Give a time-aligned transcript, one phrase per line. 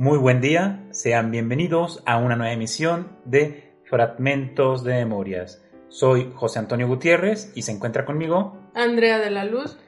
[0.00, 5.62] Muy buen día, sean bienvenidos a una nueva emisión de Fragmentos de Memorias.
[5.88, 9.78] Soy José Antonio Gutiérrez y se encuentra conmigo Andrea de la Luz.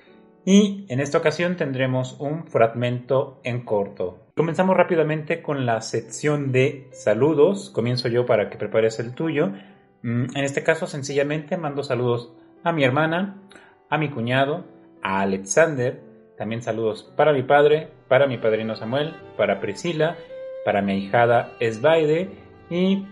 [0.45, 4.27] Y en esta ocasión tendremos un fragmento en corto.
[4.37, 7.71] Comenzamos rápidamente con la sección de saludos.
[7.71, 9.53] Comienzo yo para que prepares el tuyo.
[10.03, 13.41] Mm, en este caso, sencillamente mando saludos a mi hermana,
[13.89, 14.67] a mi cuñado,
[15.03, 16.12] a Alexander,
[16.43, 20.17] también saludos para mi padre, para mi padrino Samuel, para Priscila,
[20.65, 22.31] para mi ahijada Esbaide
[22.69, 23.07] y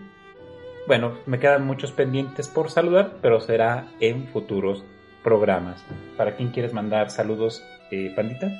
[0.85, 4.83] bueno, me quedan muchos pendientes por saludar, pero será en futuros
[5.23, 5.81] programas.
[6.17, 8.51] ¿Para quién quieres mandar saludos, eh, Pandita?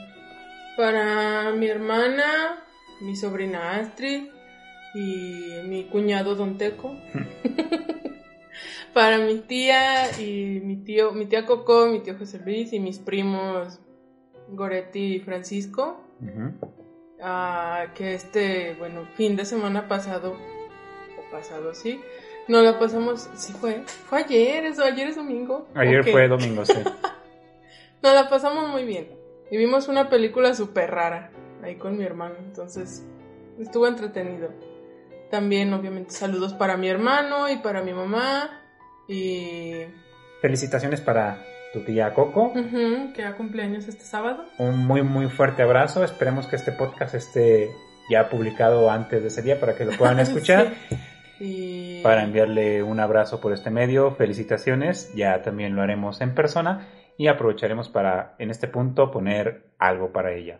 [0.77, 2.63] Para mi hermana,
[3.01, 4.29] mi sobrina Astrid
[4.95, 6.95] y mi cuñado Don Teco.
[8.93, 12.99] para mi tía y mi tío, mi tía Coco, mi tío José Luis y mis
[12.99, 13.81] primos
[14.51, 16.01] Goretti y Francisco.
[17.95, 22.01] Que este, bueno, fin de semana pasado, o pasado sí,
[22.47, 25.67] no la pasamos, sí fue, fue ayer, eso, ayer es domingo.
[25.75, 26.73] Ayer fue domingo, sí.
[28.03, 29.09] nos la pasamos muy bien.
[29.51, 33.05] Y vimos una película súper rara ahí con mi hermano, entonces
[33.59, 34.49] estuvo entretenido.
[35.29, 38.49] También, obviamente, saludos para mi hermano y para mi mamá.
[39.07, 39.83] Y.
[40.41, 42.53] Felicitaciones para tu tía Coco.
[43.15, 44.45] que ha cumpleaños este sábado.
[44.57, 46.03] Un muy, muy fuerte abrazo.
[46.03, 47.69] Esperemos que este podcast esté
[48.09, 50.73] ya publicado antes de ese día para que lo puedan escuchar.
[51.39, 52.01] y...
[52.03, 54.11] Para enviarle un abrazo por este medio.
[54.15, 55.13] Felicitaciones.
[55.15, 56.87] Ya también lo haremos en persona.
[57.17, 60.59] Y aprovecharemos para, en este punto, poner algo para ella.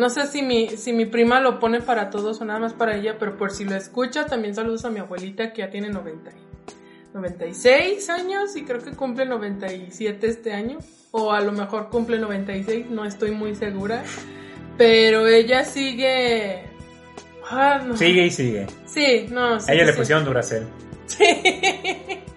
[0.00, 2.96] No sé si mi, si mi prima lo pone para todos o nada más para
[2.96, 6.30] ella, pero por si lo escucha, también saludos a mi abuelita que ya tiene 90,
[7.12, 10.78] 96 años y creo que cumple 97 este año.
[11.10, 14.02] O a lo mejor cumple 96, no estoy muy segura.
[14.78, 16.64] Pero ella sigue...
[17.50, 18.68] Ah, sigue y sigue.
[18.86, 19.56] Sí, no.
[19.56, 20.64] a ella le pusieron Duracell.
[21.08, 21.26] Sí.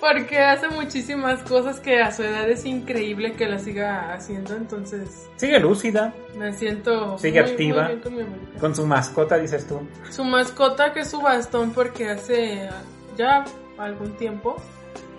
[0.00, 5.28] Porque hace muchísimas cosas que a su edad es increíble que la siga haciendo, entonces...
[5.36, 6.14] Sigue lúcida.
[6.36, 7.18] Me siento...
[7.18, 7.90] Sigue activa.
[8.60, 9.80] con, su mascota, dices tú.
[10.10, 12.68] Su mascota que es su bastón porque hace
[13.16, 13.44] ya
[13.76, 14.56] algún tiempo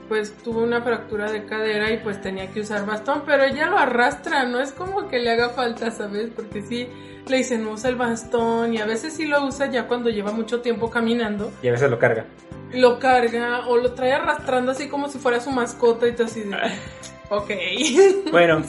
[0.10, 3.78] pues tuvo una fractura de cadera y pues tenía que usar bastón, pero ella lo
[3.78, 6.32] arrastra, no es como que le haga falta, ¿sabes?
[6.36, 6.90] Porque sí
[7.28, 10.60] le dicen usa el bastón y a veces sí lo usa ya cuando lleva mucho
[10.60, 11.52] tiempo caminando.
[11.62, 12.26] Y a veces lo carga
[12.74, 16.42] lo carga o lo trae arrastrando así como si fuera su mascota y todo así
[16.42, 16.56] de...
[17.30, 17.52] Ok.
[18.32, 18.64] Bueno.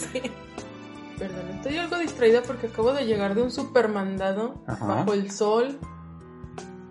[1.19, 5.79] Perdón, estoy algo distraída porque acabo de llegar de un super mandado bajo el sol.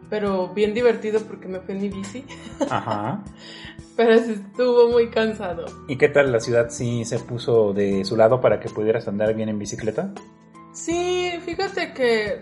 [0.09, 2.25] Pero bien divertido porque me fui en mi bici.
[2.69, 3.23] Ajá.
[3.99, 5.65] pero estuvo muy cansado.
[5.89, 9.33] ¿Y qué tal la ciudad sí se puso de su lado para que pudieras andar
[9.33, 10.13] bien en bicicleta?
[10.71, 12.39] Sí, fíjate que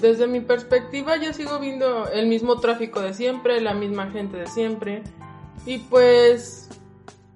[0.00, 4.46] desde mi perspectiva yo sigo viendo el mismo tráfico de siempre, la misma gente de
[4.46, 5.02] siempre.
[5.66, 6.68] Y pues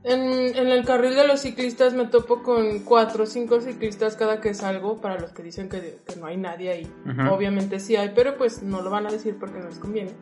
[0.04, 4.54] en, el carril de los ciclistas me topo con cuatro o cinco ciclistas cada que
[4.54, 6.92] salgo, para los que dicen que, no hay nadie ahí.
[7.28, 10.12] Obviamente sí hay, pero pues no lo van a decir porque no les conviene.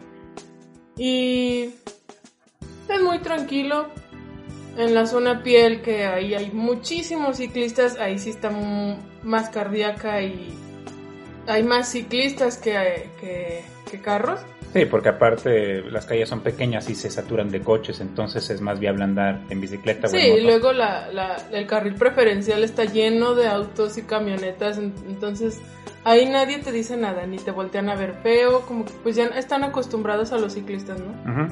[0.97, 1.75] Y
[2.95, 3.89] es muy tranquilo.
[4.77, 8.51] En la zona piel, que ahí hay muchísimos ciclistas, ahí sí está
[9.23, 10.55] más cardíaca y
[11.47, 14.41] hay más ciclistas que, que, carros.
[14.73, 18.79] Sí, porque aparte las calles son pequeñas y se saturan de coches, entonces es más
[18.79, 20.07] viable andar en bicicleta.
[20.07, 25.61] Sí, y luego la, la, el carril preferencial está lleno de autos y camionetas, entonces
[26.05, 29.27] ahí nadie te dice nada, ni te voltean a ver feo, como que pues ya
[29.27, 31.49] están acostumbrados a los ciclistas, ¿no?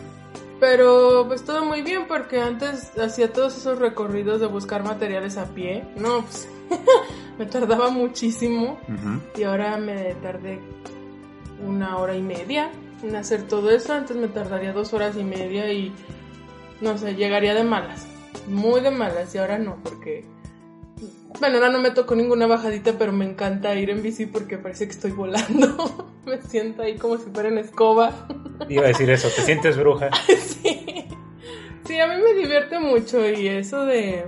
[0.60, 5.46] Pero pues todo muy bien porque antes hacía todos esos recorridos de buscar materiales a
[5.46, 6.48] pie, no, pues
[7.38, 8.78] me tardaba muchísimo.
[9.36, 10.58] Y ahora me tardé
[11.64, 12.70] una hora y media
[13.02, 13.92] en hacer todo eso.
[13.92, 15.92] Antes me tardaría dos horas y media y
[16.80, 18.06] no sé, llegaría de malas,
[18.46, 20.24] muy de malas y ahora no, porque
[21.40, 24.86] bueno, ahora no me tocó ninguna bajadita, pero me encanta ir en bici porque parece
[24.86, 26.12] que estoy volando.
[26.26, 28.26] me siento ahí como si fuera en escoba.
[28.68, 30.10] Iba a decir eso, ¿te sientes bruja?
[30.26, 31.06] sí.
[31.86, 34.26] Sí, a mí me divierte mucho y eso de...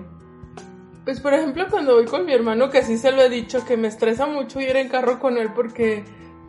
[1.05, 3.77] Pues por ejemplo cuando voy con mi hermano, que sí se lo he dicho, que
[3.77, 6.05] me estresa mucho ir en carro con él porque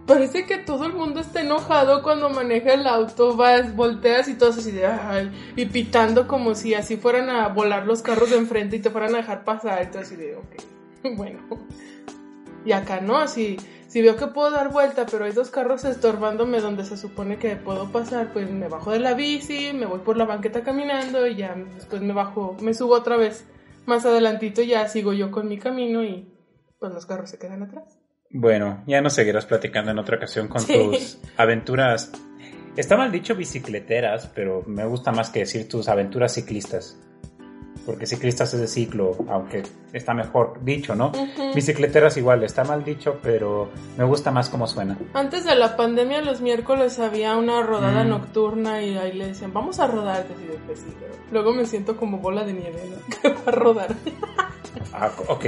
[0.06, 4.58] parece que todo el mundo está enojado cuando maneja el auto, vas, volteas y todos
[4.58, 4.88] así de,
[5.56, 9.16] y pitando como si así fueran a volar los carros de enfrente y te fueran
[9.16, 10.56] a dejar pasar, y así de, ok,
[11.16, 11.40] bueno.
[12.64, 13.58] Y acá no, así,
[13.88, 17.56] si veo que puedo dar vuelta, pero hay dos carros estorbándome donde se supone que
[17.56, 21.36] puedo pasar, pues me bajo de la bici, me voy por la banqueta caminando y
[21.36, 23.46] ya después me bajo, me subo otra vez
[23.86, 26.32] más adelantito, ya sigo yo con mi camino y
[26.80, 28.01] pues los carros se quedan atrás.
[28.34, 32.12] Bueno, ya nos seguirás platicando en otra ocasión con tus aventuras.
[32.78, 36.98] Está mal dicho bicicleteras, pero me gusta más que decir tus aventuras ciclistas
[37.86, 39.64] porque ciclistas es de ciclo, aunque
[39.94, 41.12] está mejor dicho, ¿no?
[41.56, 44.98] Bicicleteras igual, está mal dicho, pero me gusta más cómo suena.
[45.14, 48.10] Antes de la pandemia, los miércoles había una rodada mm.
[48.10, 50.26] nocturna y ahí le decían, vamos a rodar,
[50.66, 52.98] pues sí, pero luego me siento como bola de nieve, ¿no?
[53.22, 53.96] Que va a rodar.
[54.94, 55.46] Ah, ok.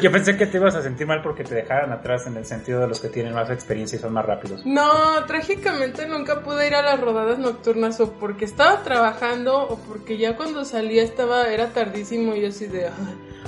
[0.00, 2.80] Yo pensé que te ibas a sentir mal porque te dejaran atrás en el sentido
[2.80, 4.64] de los que tienen más experiencia y son más rápidos.
[4.64, 10.16] No, trágicamente nunca pude ir a las rodadas nocturnas o porque estaba trabajando o porque
[10.16, 12.88] ya cuando salía estaba era tardísimo y yo así de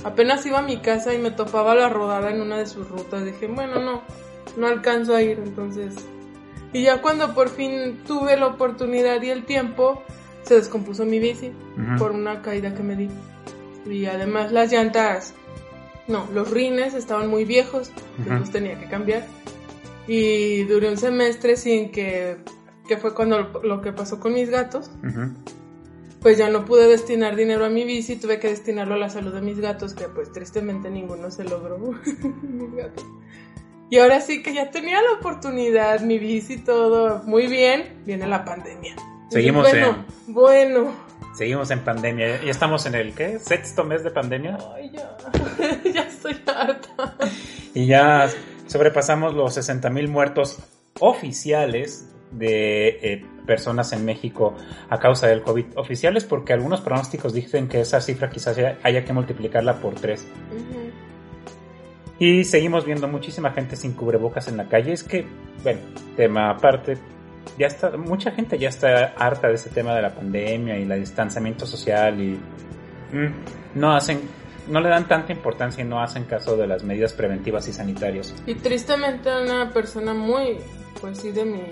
[0.04, 3.24] apenas iba a mi casa y me topaba la rodada en una de sus rutas.
[3.24, 4.02] Dije, bueno, no,
[4.56, 5.94] no alcanzo a ir, entonces.
[6.72, 10.02] Y ya cuando por fin tuve la oportunidad y el tiempo,
[10.42, 11.52] se descompuso mi bici
[11.98, 13.08] por una caída que me di.
[13.86, 15.34] Y además las llantas,
[16.08, 17.92] no, los rines estaban muy viejos,
[18.26, 19.26] los tenía que cambiar.
[20.06, 22.38] Y duré un semestre sin que,
[22.86, 24.90] que fue cuando lo, que pasó con mis gatos.
[26.20, 29.32] Pues ya no pude destinar dinero a mi bici, tuve que destinarlo a la salud
[29.32, 31.78] de mis gatos, que pues tristemente ninguno se logró.
[32.42, 33.04] mis gatos.
[33.90, 38.44] Y ahora sí que ya tenía la oportunidad, mi bici todo muy bien, viene la
[38.44, 38.96] pandemia.
[39.28, 40.92] Seguimos bueno, Bueno,
[41.34, 42.42] Seguimos en pandemia.
[42.42, 43.40] Ya estamos en el, ¿qué?
[43.40, 44.56] ¿Sexto mes de pandemia?
[44.74, 45.16] Ay, ya.
[45.92, 47.16] ya estoy harta.
[47.74, 48.28] Y ya
[48.68, 50.58] sobrepasamos los 60 mil muertos
[51.00, 54.54] oficiales de eh, personas en México
[54.88, 55.76] a causa del COVID.
[55.76, 60.26] Oficiales porque algunos pronósticos dicen que esa cifra quizás haya que multiplicarla por tres.
[62.20, 64.92] Y seguimos viendo muchísima gente sin cubrebocas en la calle.
[64.92, 65.26] Es que,
[65.64, 65.80] bueno,
[66.16, 66.96] tema aparte,
[67.58, 71.00] ya está, mucha gente ya está harta de ese tema de la pandemia y el
[71.00, 72.38] distanciamiento social y
[73.12, 74.20] mm, no hacen,
[74.68, 78.34] no le dan tanta importancia y no hacen caso de las medidas preventivas y sanitarias.
[78.46, 80.58] Y tristemente una persona muy,
[81.00, 81.62] pues sí, de mi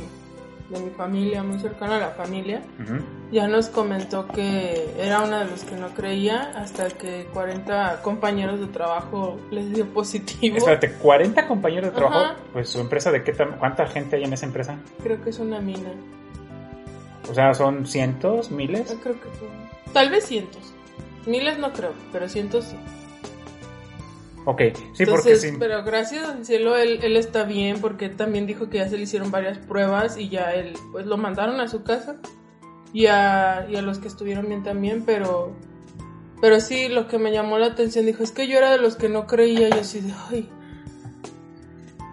[0.72, 2.62] de mi familia, muy cercana a la familia,
[3.30, 8.60] ya nos comentó que era uno de los que no creía hasta que 40 compañeros
[8.60, 10.56] de trabajo les dio positivo.
[10.56, 14.46] Espérate, 40 compañeros de trabajo, pues su empresa de qué cuánta gente hay en esa
[14.46, 14.76] empresa?
[15.02, 15.90] Creo que es una mina.
[17.30, 18.96] O sea, son cientos, miles?
[19.02, 19.28] Creo que
[19.92, 20.74] tal vez cientos.
[21.26, 22.76] Miles no creo, pero cientos sí.
[24.44, 25.52] Ok, sí, porque sí.
[25.58, 29.04] Pero gracias al cielo él, él, está bien porque también dijo que ya se le
[29.04, 32.16] hicieron varias pruebas y ya él, pues lo mandaron a su casa
[32.92, 35.54] y a, y a los que estuvieron bien también, pero,
[36.40, 38.96] pero sí, lo que me llamó la atención, dijo, es que yo era de los
[38.96, 40.50] que no creía y así de, ay.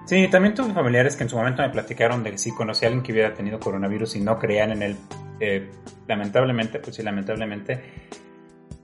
[0.06, 2.90] Sí, también tuve familiares que en su momento me platicaron de que sí conocía a
[2.90, 4.96] alguien que hubiera tenido coronavirus y no creían en él.
[5.40, 5.70] Eh,
[6.08, 7.82] lamentablemente, pues sí, lamentablemente,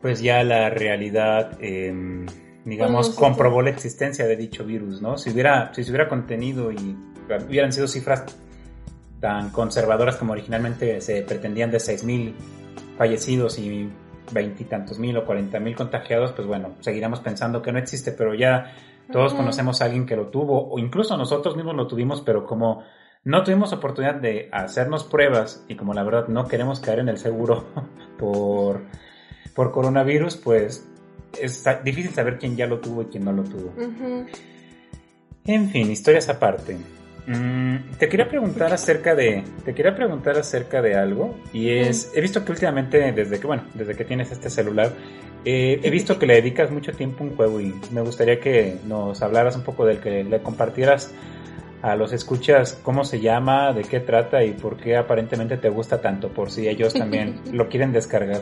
[0.01, 1.59] pues ya la realidad...
[1.61, 2.25] Eh,
[2.65, 5.17] digamos, comprobó la existencia de dicho virus, ¿no?
[5.17, 6.97] Si hubiera, si se hubiera contenido y
[7.47, 8.25] hubieran sido cifras
[9.19, 12.33] tan conservadoras como originalmente se pretendían de 6.000
[12.97, 13.89] fallecidos y
[14.31, 18.73] veintitantos mil o cuarenta mil contagiados, pues bueno, seguiremos pensando que no existe, pero ya
[19.11, 22.83] todos conocemos a alguien que lo tuvo, o incluso nosotros mismos lo tuvimos, pero como
[23.23, 27.17] no tuvimos oportunidad de hacernos pruebas y como la verdad no queremos caer en el
[27.17, 27.65] seguro
[28.17, 28.81] por,
[29.53, 30.87] por coronavirus, pues
[31.41, 33.73] es difícil saber quién ya lo tuvo y quién no lo tuvo.
[35.45, 36.77] En fin, historias aparte.
[37.27, 42.21] Mm, te quería preguntar acerca de te quería preguntar acerca de algo y es he
[42.21, 44.93] visto que últimamente desde que bueno desde que tienes este celular
[45.43, 48.77] eh, he visto que le dedicas mucho tiempo a un juego y me gustaría que
[48.85, 51.15] nos hablaras un poco del que le compartieras
[51.81, 56.01] a los escuchas cómo se llama, de qué trata y por qué aparentemente te gusta
[56.01, 58.41] tanto, por si ellos también lo quieren descargar.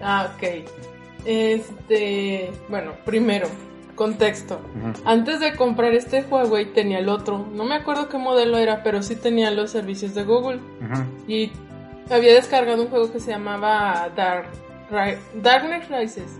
[0.00, 0.95] Ah, ok.
[1.26, 3.48] Este, bueno, primero,
[3.96, 4.60] contexto.
[5.04, 7.46] Antes de comprar este Huawei tenía el otro.
[7.52, 10.60] No me acuerdo qué modelo era, pero sí tenía los servicios de Google.
[11.26, 11.50] Y
[12.10, 14.46] había descargado un juego que se llamaba Dark,
[15.42, 16.38] Darkness Rises.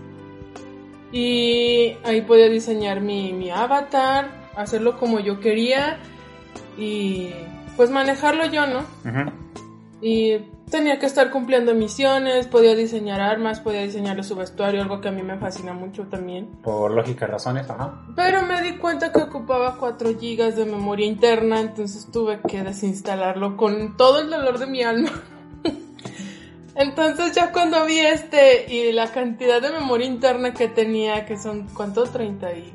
[1.11, 5.99] Y ahí podía diseñar mi, mi avatar, hacerlo como yo quería
[6.77, 7.31] y
[7.75, 8.83] pues manejarlo yo, ¿no?
[10.01, 15.07] Y tenía que estar cumpliendo misiones, podía diseñar armas, podía diseñarle su vestuario, algo que
[15.07, 16.47] a mí me fascina mucho también.
[16.61, 18.01] Por lógicas razones, ajá.
[18.15, 23.55] Pero me di cuenta que ocupaba 4 GB de memoria interna, entonces tuve que desinstalarlo
[23.57, 25.11] con todo el dolor de mi alma.
[26.75, 31.67] entonces ya cuando vi este y la cantidad de memoria interna que tenía, que son,
[31.73, 32.03] ¿cuánto?
[32.03, 32.73] 30 y...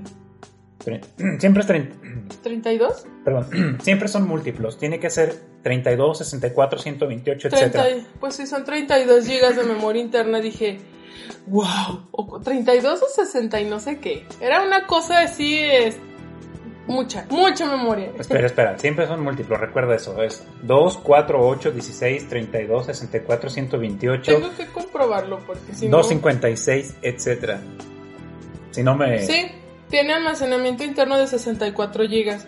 [1.38, 1.96] Siempre es 30.
[2.42, 3.04] ¿32?
[3.24, 4.78] Perdón, siempre son múltiplos.
[4.78, 8.06] Tiene que ser 32, 64, 128, etc.
[8.18, 10.78] Pues si son 32 GB de memoria interna, dije,
[11.46, 14.26] wow, o 32 o 60 y no sé qué.
[14.40, 15.98] Era una cosa así, es
[16.86, 18.10] mucha, mucha memoria.
[18.18, 20.22] Espera, espera, siempre son múltiplos, recuerda eso.
[20.22, 24.32] Es 2, 4, 8, 16, 32, 64, 128.
[24.32, 25.98] Tengo que comprobarlo porque si no...
[25.98, 27.56] 256, etc.
[28.70, 29.20] Si no me...
[29.20, 29.46] Sí,
[29.92, 32.38] tiene almacenamiento interno de 64 GB.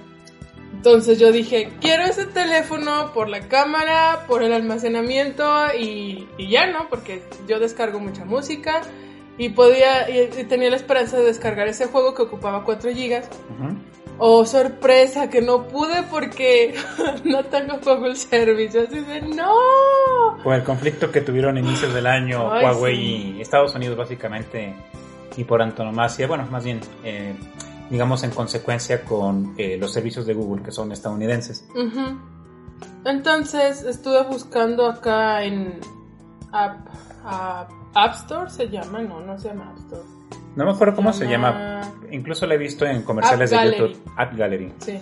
[0.72, 5.44] Entonces yo dije, quiero ese teléfono por la cámara, por el almacenamiento
[5.78, 8.80] y, ya no, porque yo descargo mucha música
[9.36, 13.22] y podía y, tenía la esperanza de descargar ese juego que ocupaba 4 GB.
[14.16, 16.74] Oh, sorpresa, que no pude porque
[17.24, 18.78] no tengo Google Service.
[18.78, 20.38] Así de, no.
[20.42, 24.74] Por el conflicto que tuvieron inicios del año Huawei y Estados Unidos básicamente
[25.36, 27.34] y por antonomasia, bueno, más bien, eh,
[27.90, 31.66] digamos en consecuencia con eh, los servicios de Google que son estadounidenses.
[33.04, 35.80] Entonces estuve buscando acá en
[36.52, 36.86] App,
[37.24, 40.02] App, Store, se llama, no, no se llama App Store.
[40.56, 41.80] No me acuerdo cómo se llama.
[42.10, 44.00] Incluso la he visto en comerciales de YouTube.
[44.16, 44.72] App Gallery.
[44.78, 45.00] Sí.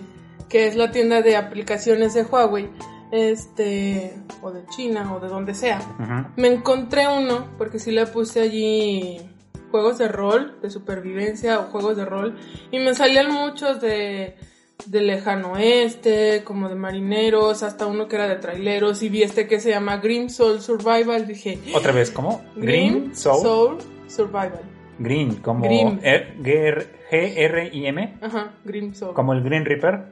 [0.49, 2.71] Que es la tienda de aplicaciones de Huawei.
[3.11, 4.17] Este.
[4.41, 5.79] O de China o de donde sea.
[6.37, 7.49] Me encontré uno.
[7.59, 9.21] Porque sí le puse allí
[9.73, 12.37] juegos de rol, de supervivencia o juegos de rol,
[12.71, 14.37] y me salían muchos de,
[14.87, 19.49] de lejano oeste, como de marineros, hasta uno que era de traileros, y vi este
[19.49, 21.59] que se llama Green Soul Survival, dije...
[21.75, 22.45] ¿Otra vez cómo?
[22.55, 23.79] Green, Soul?
[24.07, 24.61] Survival.
[24.99, 25.65] Green, como
[27.11, 28.19] G-R-I-M.
[28.21, 29.15] Ajá, Green Soul.
[29.15, 30.05] Como el Green Reaper.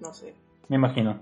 [0.00, 0.34] No sé.
[0.68, 1.20] Me imagino.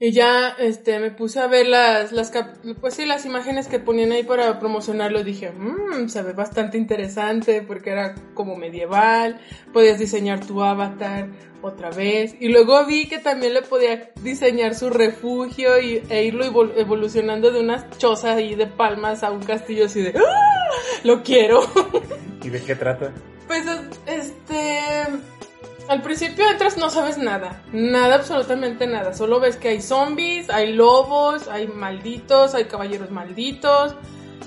[0.00, 2.32] Y ya este, me puse a ver las, las,
[2.80, 5.24] pues sí, las imágenes que ponían ahí para promocionarlo.
[5.24, 9.40] Dije, mmm, se ve bastante interesante porque era como medieval.
[9.72, 11.30] Podías diseñar tu avatar
[11.62, 12.36] otra vez.
[12.38, 16.44] Y luego vi que también le podía diseñar su refugio y, e irlo
[16.76, 20.68] evolucionando de unas chozas ahí de palmas a un castillo así de, ¡Ah!
[21.02, 21.60] lo quiero.
[22.44, 23.12] ¿Y de qué trata?
[23.48, 23.64] Pues
[25.88, 29.14] al principio entras no sabes nada, nada, absolutamente nada.
[29.14, 33.94] Solo ves que hay zombies, hay lobos, hay malditos, hay caballeros malditos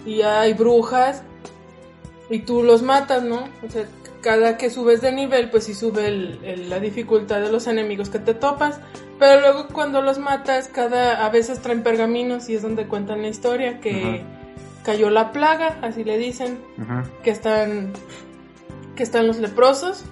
[0.05, 1.23] y hay brujas.
[2.29, 3.49] Y tú los matas, ¿no?
[3.65, 3.85] O sea,
[4.21, 6.11] cada que subes de nivel, pues sí sube
[6.69, 8.79] la dificultad de los enemigos que te topas.
[9.19, 13.27] Pero luego cuando los matas, cada a veces traen pergaminos y es donde cuentan la
[13.27, 14.23] historia que
[14.83, 16.59] cayó la plaga, así le dicen,
[17.23, 17.93] que están
[18.95, 20.03] que están los leprosos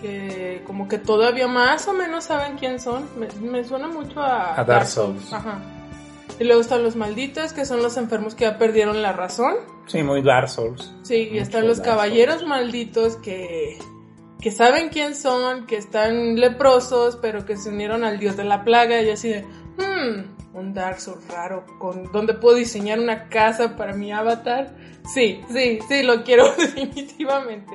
[0.00, 3.08] que como que todavía más o menos saben quién son.
[3.40, 5.32] Me, suena mucho a, Dark Souls.
[5.32, 5.60] Ajá.
[6.38, 9.54] Y luego están los malditos, que son los enfermos que ya perdieron la razón.
[9.86, 10.92] Sí, muy Dark Souls.
[11.02, 13.78] Sí, y están los caballeros malditos que,
[14.40, 18.64] que saben quién son, que están leprosos, pero que se unieron al dios de la
[18.64, 19.00] plaga.
[19.00, 23.94] Y así de, hmm, un Dark Souls raro, con donde puedo diseñar una casa para
[23.94, 24.74] mi avatar.
[25.12, 27.72] Sí, sí, sí, lo quiero definitivamente.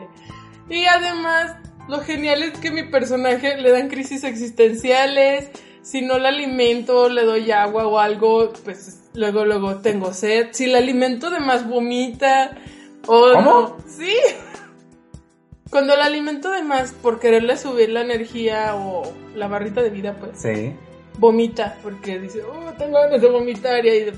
[0.70, 1.58] Y además
[1.92, 5.50] lo genial es que mi personaje le dan crisis existenciales.
[5.82, 10.48] Si no le alimento, le doy agua o algo, pues luego, luego tengo sed.
[10.52, 12.58] Si le alimento de más vomita.
[13.08, 13.78] O ¿Cómo?
[13.88, 14.16] Sí.
[15.70, 19.04] Cuando le alimento de más por quererle subir la energía o
[19.36, 20.40] la barrita de vida, pues.
[20.40, 20.74] Sí
[21.22, 24.12] vomita porque dice, oh, tengo ganas de vomitar y ahí.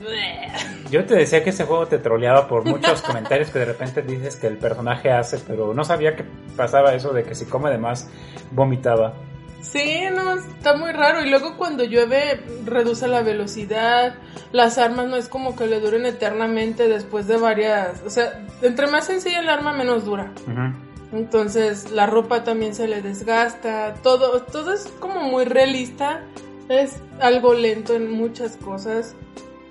[0.89, 4.37] Yo te decía que ese juego te troleaba por muchos comentarios que de repente dices
[4.37, 6.23] que el personaje hace, pero no sabía que
[6.55, 8.09] pasaba eso de que si come de más
[8.51, 9.13] vomitaba.
[9.61, 11.25] Sí, no, está muy raro.
[11.25, 14.15] Y luego cuando llueve, reduce la velocidad.
[14.53, 18.01] Las armas no es como que le duren eternamente después de varias.
[18.05, 20.31] O sea, entre más sencilla el arma, menos dura.
[20.47, 21.17] Ujú.
[21.17, 23.93] Entonces, la ropa también se le desgasta.
[24.03, 26.23] Todo, todo es como muy realista.
[26.69, 29.15] Es algo lento en muchas cosas.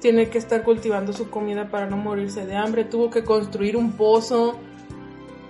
[0.01, 2.85] Tiene que estar cultivando su comida para no morirse de hambre.
[2.85, 4.59] Tuvo que construir un pozo.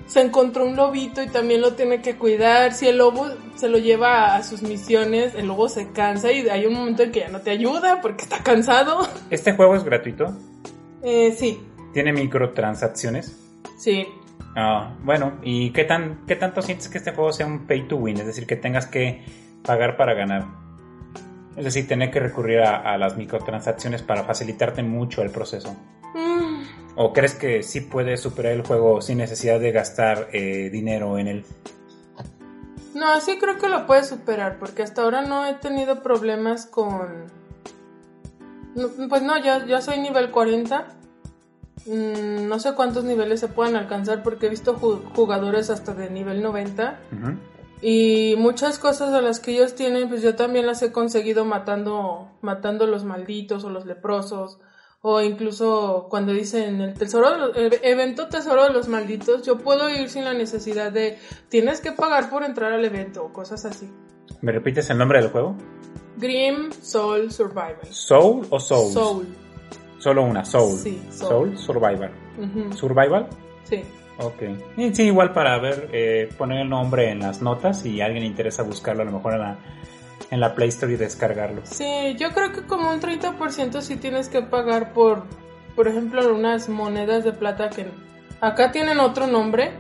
[0.07, 2.75] Se encontró un lobito y también lo tiene que cuidar.
[2.75, 6.67] Si el lobo se lo lleva a sus misiones, el lobo se cansa y hay
[6.67, 9.09] un momento en que ya no te ayuda porque está cansado.
[9.31, 10.37] Este juego es gratuito.
[11.03, 11.61] Eh, sí,
[11.95, 13.37] Tiene microtransacciones.
[13.79, 14.07] sí.
[14.55, 17.97] Ah, bueno, ¿y qué, tan, qué tanto sientes que este juego sea un pay to
[17.97, 18.19] win?
[18.19, 19.25] Es decir, que tengas que
[19.65, 20.45] pagar para ganar.
[21.57, 25.77] Es decir, tener que recurrir a, a las microtransacciones para facilitarte mucho el proceso.
[26.15, 26.63] Mm,
[26.97, 31.29] ¿O crees que sí puedes superar el juego sin necesidad de gastar eh, dinero en
[31.29, 31.45] él?
[32.95, 37.27] No, sí creo que lo puedes superar, porque hasta ahora no he tenido problemas con...
[38.75, 40.87] No, pues no, ya, ya soy nivel 40.
[41.87, 46.09] Mm, no sé cuántos niveles se pueden alcanzar porque he visto ju- jugadores hasta de
[46.11, 46.99] nivel 90.
[47.13, 47.33] Ujú.
[47.85, 52.29] Y muchas cosas a las que ellos tienen, pues yo también las he conseguido matando,
[52.41, 54.61] matando los malditos o los leprosos.
[55.05, 59.59] O incluso cuando dicen el tesoro, de los- el evento tesoro de los malditos, yo
[59.59, 63.65] puedo ir sin la necesidad de tienes que pagar por entrar al evento o cosas
[63.65, 63.91] así.
[64.43, 65.57] ¿Me repites el nombre del juego?
[66.19, 67.79] Grim Soul Survival.
[67.91, 68.93] ¿Soul o Souls?
[68.93, 69.27] Soul.
[69.99, 70.79] Solo una, Soul.
[70.79, 71.57] Sí, Soul.
[71.57, 72.11] Soul, Survivor.
[72.39, 73.27] Ujú, ¿Survival?
[73.65, 73.83] Sí.
[74.19, 74.43] Ok.
[74.77, 78.63] Y sí, igual para ver, eh, poner el nombre en las notas si alguien interesa
[78.63, 79.59] buscarlo a lo mejor en la,
[80.31, 81.63] en la Play Store y descargarlo.
[81.65, 85.25] Sí, yo creo que como un 30% sí tienes que pagar por,
[85.75, 87.87] por ejemplo, unas monedas de plata que
[88.43, 89.73] acá tienen otro nombre.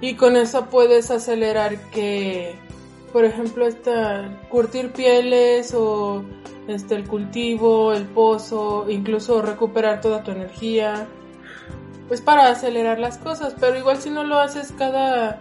[0.00, 2.56] Y con eso puedes acelerar que,
[3.12, 6.24] por ejemplo, esta, curtir pieles o
[6.66, 11.06] este, el cultivo, el pozo, incluso recuperar toda tu energía.
[12.08, 15.40] Pues para acelerar las cosas, pero igual si no lo haces cada,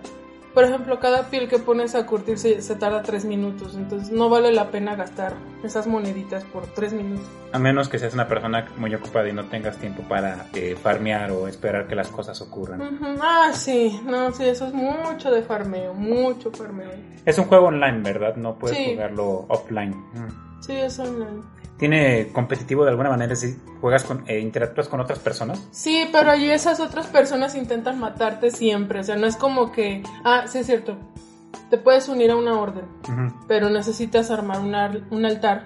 [0.55, 4.29] por ejemplo, cada piel que pones a curtir se, se tarda tres minutos, entonces no
[4.29, 7.27] vale la pena gastar esas moneditas por tres minutos.
[7.51, 11.31] A menos que seas una persona muy ocupada y no tengas tiempo para eh, farmear
[11.31, 12.81] o esperar que las cosas ocurran.
[13.21, 16.89] Ah, sí, no, sí, eso es mucho de farmeo, mucho farmeo.
[17.25, 18.35] Es un juego online, ¿verdad?
[18.37, 18.91] No puedes Sí.
[18.93, 19.91] jugarlo offline.
[19.91, 20.61] Mm.
[20.61, 21.43] Sí, es online.
[21.77, 23.29] ¿Tiene competitivo de alguna manera?
[23.29, 25.61] Decir, ¿juegas con, eh, interactúas con otras personas?
[25.71, 28.99] Sí, pero allí esas otras personas intentan matarte siempre.
[28.99, 30.01] O sea, no es como que.
[30.23, 30.97] Ah, sí, es cierto.
[31.69, 32.85] Te puedes unir a una orden,
[33.47, 35.63] pero necesitas armar un, ar- un altar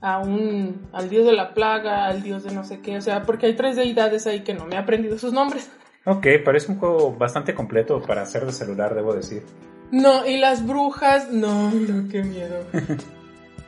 [0.00, 0.88] a un.
[0.92, 2.96] al dios de la plaga, al dios de no sé qué.
[2.96, 5.70] O sea, porque hay tres deidades ahí que no me he aprendido sus nombres.
[6.06, 9.42] Ok, parece un juego bastante completo para ser de celular, debo decir.
[9.90, 11.30] No, y las brujas.
[11.30, 12.64] No, no, qué miedo.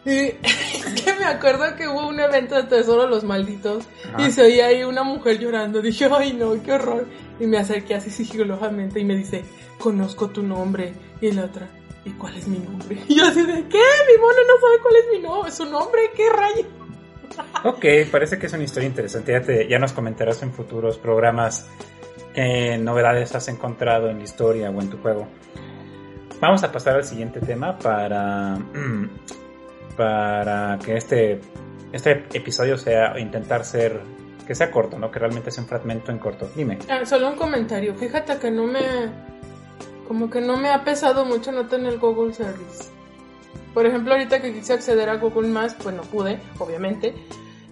[0.04, 0.10] Y
[0.42, 4.26] es que me acuerdo que hubo un evento de tesoro de los malditos Ajá.
[4.26, 5.80] y se oía ahí una mujer llorando.
[5.80, 7.06] Dije, ay no, qué horror.
[7.40, 9.44] Y me acerqué así sigilosamente y me dice,
[9.78, 10.92] conozco tu nombre.
[11.20, 11.68] Y la otra,
[12.04, 12.98] ¿y cuál es mi nombre?
[13.08, 13.78] Y yo así de, ¿qué?
[13.78, 16.66] Mi mono no sabe cuál es mi nombre, su nombre, ¿qué rayo?
[17.64, 19.32] Ok, parece que es una historia interesante.
[19.32, 21.66] Ya, te- ya nos comentarás en futuros programas
[22.34, 25.26] qué novedades has encontrado en la historia o en tu juego.
[26.40, 28.58] Vamos a pasar al siguiente tema para,
[29.96, 31.40] para que este,
[31.92, 34.00] este episodio sea intentar ser
[34.46, 35.10] que sea corto, ¿no?
[35.10, 36.48] Que realmente sea un fragmento en corto.
[36.54, 36.78] Dime.
[36.88, 37.94] Ah, solo un comentario.
[37.94, 38.80] Fíjate que no me.
[40.06, 42.90] Como que no me ha pesado mucho no tener Google Service.
[43.72, 47.14] Por ejemplo, ahorita que quise acceder a Google Maps, pues no pude, obviamente.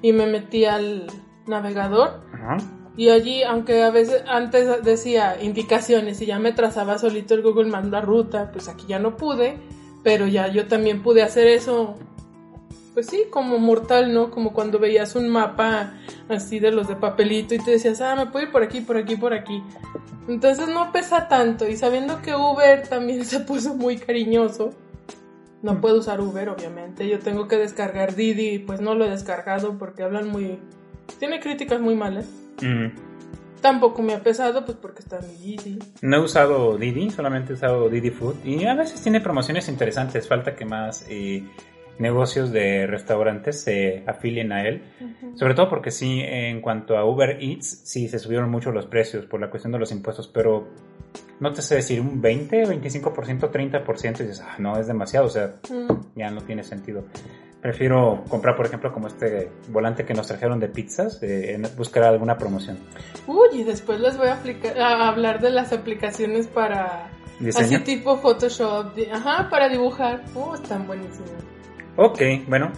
[0.01, 1.07] Y me metí al
[1.47, 2.23] navegador.
[2.33, 2.57] Ajá.
[2.97, 7.71] Y allí, aunque a veces antes decía indicaciones y ya me trazaba solito el Google
[7.71, 9.59] Maps la ruta, pues aquí ya no pude.
[10.03, 11.97] Pero ya yo también pude hacer eso.
[12.95, 14.31] Pues sí, como mortal, ¿no?
[14.31, 15.95] Como cuando veías un mapa
[16.29, 18.97] así de los de papelito y te decías, ah, me puedo ir por aquí, por
[18.97, 19.63] aquí, por aquí.
[20.29, 21.69] Entonces no pesa tanto.
[21.69, 24.75] Y sabiendo que Uber también se puso muy cariñoso,
[25.63, 27.09] no puedo usar Uber, obviamente.
[27.09, 30.59] Yo tengo que descargar Didi, pues no lo he descargado porque hablan muy.
[31.19, 32.27] Tiene críticas muy malas.
[32.63, 32.89] Mm.
[33.61, 35.79] Tampoco me ha pesado, pues porque está mi Didi.
[36.01, 40.27] No he usado Didi, solamente he usado Didi Food y a veces tiene promociones interesantes.
[40.27, 41.45] Falta que más eh,
[42.01, 44.83] negocios de restaurantes se afilien a él.
[45.35, 49.27] Sobre todo porque sí, en cuanto a Uber Eats, sí se subieron mucho los precios
[49.27, 50.69] por la cuestión de los impuestos, pero
[51.39, 55.31] no te sé decir un 20, 25%, 30% y dices, ah, no, es demasiado, o
[55.31, 55.93] sea, Mm.
[56.19, 57.05] ya no tiene sentido.
[57.61, 62.39] Prefiero comprar, por ejemplo, como este volante que nos trajeron de pizzas, eh, buscar alguna
[62.39, 62.79] promoción.
[63.27, 67.67] Uy, y después les voy a, aplicar- a hablar de las aplicaciones para diseño.
[67.67, 68.97] Así tipo Photoshop.
[69.13, 70.23] Ajá, para dibujar.
[70.35, 71.31] Oh, están buenísimos.
[72.03, 72.73] Ok, bueno,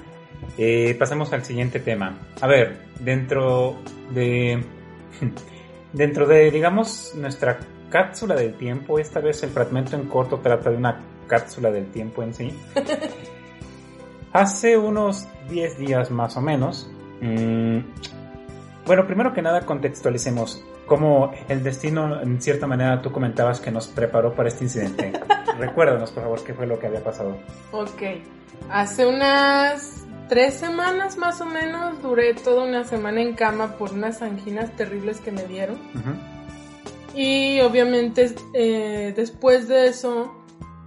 [0.59, 2.19] eh, pasemos al siguiente tema.
[2.41, 3.77] A ver, dentro
[4.11, 4.65] de.
[5.93, 10.77] Dentro de, digamos, nuestra cápsula del tiempo, esta vez el fragmento en corto trata de
[10.77, 12.53] una cápsula del tiempo en sí.
[14.33, 16.91] Hace unos 10 días más o menos.
[17.21, 17.79] mm,
[18.87, 23.89] bueno, primero que nada contextualicemos cómo el destino, en cierta manera, tú comentabas que nos
[23.89, 25.13] preparó para este incidente.
[25.59, 27.37] Recuérdanos, por favor, qué fue lo que había pasado.
[27.73, 28.03] Ok.
[28.71, 34.23] Hace unas tres semanas más o menos duré toda una semana en cama por unas
[34.23, 35.77] anginas terribles que me dieron.
[37.15, 40.43] Y obviamente eh, después de eso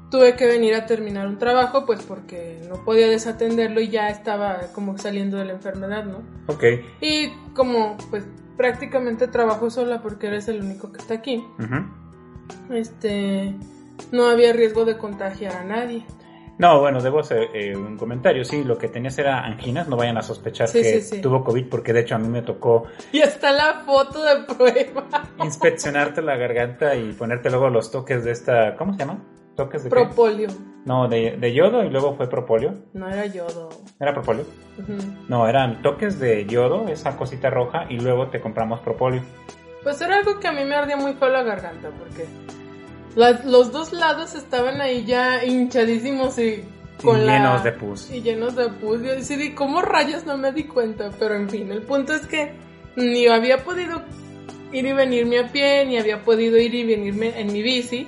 [0.10, 4.62] tuve que venir a terminar un trabajo pues porque no podía desatenderlo y ya estaba
[4.74, 6.24] como saliendo de la enfermedad, ¿no?
[6.48, 6.64] Ok.
[7.02, 8.24] Y como pues
[8.58, 11.44] prácticamente trabajo sola porque eres el único que está aquí,
[12.72, 13.56] este
[14.12, 16.06] no había riesgo de contagiar a nadie.
[16.58, 18.46] No, bueno, debo hacer eh, un comentario.
[18.46, 19.90] Sí, lo que tenías era anginas.
[19.90, 21.22] No vayan a sospechar Sí, que sí, sí.
[21.22, 25.06] tuvo COVID porque de hecho a mí me tocó Y está la foto de prueba.
[25.44, 28.76] inspeccionarte la garganta y ponerte luego los toques de esta...
[28.78, 29.22] ¿Cómo se llama?
[29.56, 29.96] ¿Toques de qué?
[30.86, 32.76] No, de, de yodo y luego fue propolio.
[32.94, 33.70] No era yodo.
[34.00, 34.46] ¿Era propolio?
[34.78, 34.94] Ujú.
[35.28, 39.22] No, eran toques de yodo, esa cosita roja, y luego te compramos propolio.
[39.84, 42.26] Pues era algo que a mí me ardía muy feo la garganta porque
[43.16, 46.64] la- los dos lados estaban ahí ya hinchadísimos y
[47.04, 48.12] con y la- llenos de pus.
[48.12, 49.02] y llenos de pus.
[49.02, 51.10] Yo decidí, ¿cómo rayos no me di cuenta?
[51.20, 52.54] Pero en fin, el punto es que
[52.96, 54.02] ni había podido
[54.72, 58.08] ir y venirme a pie, ni había podido ir y venirme en mi bici.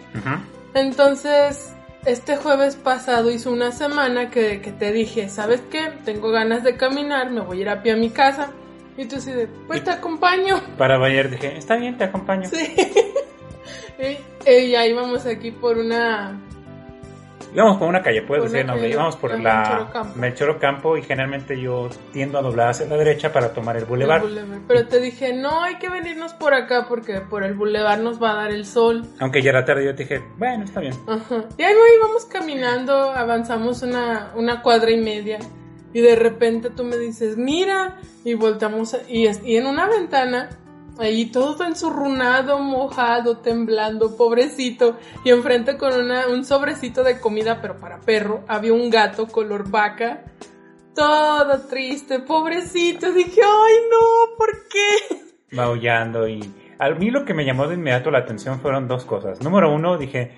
[0.74, 1.74] Entonces,
[2.06, 5.92] este jueves pasado hizo una semana que, que te dije, ¿sabes qué?
[6.06, 8.52] Tengo ganas de caminar, me voy a ir a pie a mi casa.
[8.98, 10.60] Y tú de, pues te acompaño.
[10.78, 12.50] Para Bayer dije, está bien, te acompaño.
[12.50, 12.76] Sí.
[14.48, 16.42] y, y ya íbamos aquí por una...
[17.54, 18.90] Íbamos por una calle, puedes Por decir una nombre.
[18.92, 20.98] Íbamos por la Melchor Ocampo.
[20.98, 24.22] Y generalmente yo tiendo a doblar hacia la derecha para tomar el bulevar.
[24.24, 24.62] el.
[24.68, 28.32] Pero te dije, no, hay que venirnos por acá porque por el bulevar nos va
[28.32, 29.06] a dar el sol.
[29.20, 30.94] Aunque ya era tarde, yo te dije, bueno, está bien.
[31.08, 31.46] Ajá.
[31.58, 35.40] Y ahí íbamos caminando, avanzamos una, una cuadra y media.
[35.94, 40.50] Y de repente tú me dices, mira, y voltamos, a- y, y en una ventana,
[41.00, 44.98] ahí todo ensurrunado, mojado, temblando, pobrecito.
[45.24, 49.70] Y enfrente con una, un sobrecito de comida, pero para perro, había un gato color
[49.70, 50.24] vaca.
[50.96, 53.12] Todo triste, pobrecito.
[53.12, 55.56] Dije, ay no, ¿por qué?
[55.56, 56.40] Maullando y...
[56.80, 59.42] A mí lo que me llamó de inmediato la atención fueron dos cosas.
[59.42, 60.32] Número uno, dije,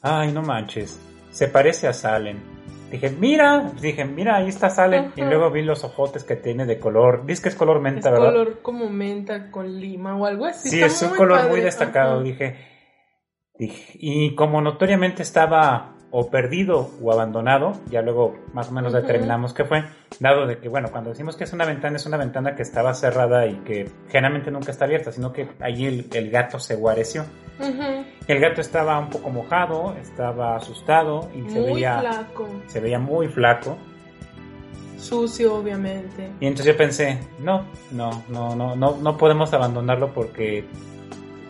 [0.00, 0.98] ay, no manches,
[1.30, 2.51] se parece a Salen.
[2.92, 5.12] Dije, mira, dije, mira, ahí está Salen.
[5.16, 7.24] Y luego vi los ojotes que tiene de color.
[7.26, 8.26] Dice que es color Es menta, ¿verdad?
[8.26, 10.68] color como menta con lima o algo así.
[10.68, 11.50] Sí, Está es un muy color padre.
[11.52, 12.22] muy destacado, Ajá.
[12.22, 12.56] dije,
[13.58, 13.92] dije.
[13.94, 19.64] Y como notoriamente estaba o perdido o abandonado, ya luego más o menos determinamos qué
[19.64, 19.84] fue,
[20.20, 22.92] dado de que, bueno, cuando decimos que es una ventana, es una ventana que estaba
[22.92, 27.24] cerrada y que generalmente nunca está abierta, sino que allí el, el gato se guareció.
[27.58, 28.04] Ujú.
[28.28, 32.48] El gato estaba un poco mojado, estaba asustado y se veía, flaco.
[32.68, 33.76] se veía muy flaco.
[34.96, 36.30] Sucio, obviamente.
[36.38, 40.64] Y entonces yo pensé, no, no, no, no, no, no podemos abandonarlo porque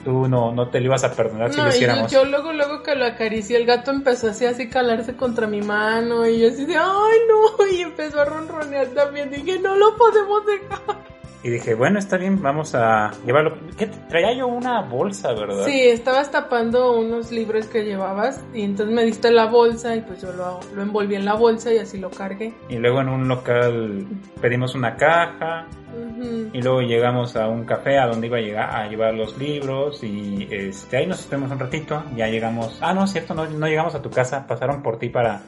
[0.05, 2.11] tú no, no te lo ibas a perdonar si lo y yo, hiciéramos.
[2.11, 6.27] yo luego, luego que lo acaricié, el gato empezó así, así calarse contra mi mano.
[6.27, 7.67] Y yo así de, ay no.
[7.73, 9.31] Y empezó a ronronear también.
[9.31, 11.13] Dije, no lo podemos dejar.
[11.45, 13.57] Y dije, bueno, está bien, vamos a llevarlo.
[13.77, 13.87] ¿Qué?
[13.87, 15.65] Traía yo una bolsa, ¿verdad?
[15.65, 18.45] Sí, estabas tapando unos libros que llevabas.
[18.55, 19.97] Y entonces me diste la bolsa.
[19.97, 22.55] Y pues yo lo, lo envolví en la bolsa y así lo cargué.
[22.69, 24.07] Y luego en un local
[24.41, 25.67] pedimos una caja.
[25.93, 26.51] Ujú.
[26.53, 30.05] Y luego llegamos a un café a donde iba a llegar a llevar los libros.
[30.05, 32.05] Y este, ahí nos estuvimos un ratito.
[32.15, 32.79] Ya llegamos.
[32.81, 34.47] Ah, no, es cierto, no, no llegamos a tu casa.
[34.47, 35.43] Pasaron por ti para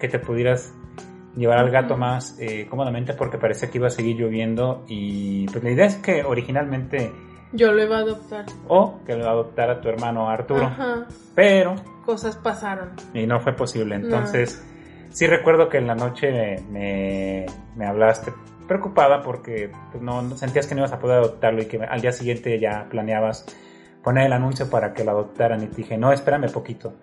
[0.00, 0.72] que te pudieras
[1.38, 4.84] llevar al gato más eh, cómodamente porque parecía que iba a seguir lloviendo.
[4.88, 7.12] Y pues la idea es que originalmente.
[7.52, 8.44] Yo lo iba a adoptar.
[8.66, 10.66] O que lo adoptara tu hermano Arturo.
[10.66, 11.06] Ajá.
[11.34, 12.90] Pero Cosas pasaron.
[13.14, 13.94] y no fue posible.
[13.94, 14.62] Entonces,
[15.10, 17.46] sí recuerdo que en la noche me, me,
[17.76, 18.32] me hablaste
[18.68, 22.12] preocupada porque pues, no, sentías que no ibas a poder adoptarlo y que al día
[22.12, 23.46] siguiente ya planeabas
[24.04, 26.94] poner el anuncio para que lo adoptaran y te dije, no, espérame poquito.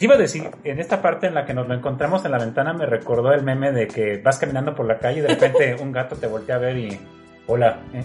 [0.00, 2.72] Iba a decir, en esta parte en la que nos lo encontramos en la ventana
[2.72, 5.92] me recordó el meme de que vas caminando por la calle y de repente un
[5.92, 6.98] gato te voltea a ver y,
[7.46, 8.02] hola, ¿eh?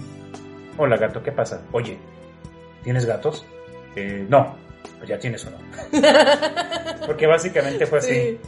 [0.77, 1.61] Hola gato, ¿qué pasa?
[1.71, 1.97] Oye,
[2.83, 3.45] ¿tienes gatos?
[3.95, 4.55] "Eh, no,
[4.97, 5.57] pues ya tienes uno.
[7.07, 8.13] Porque básicamente fue así.
[8.13, 8.39] Sí.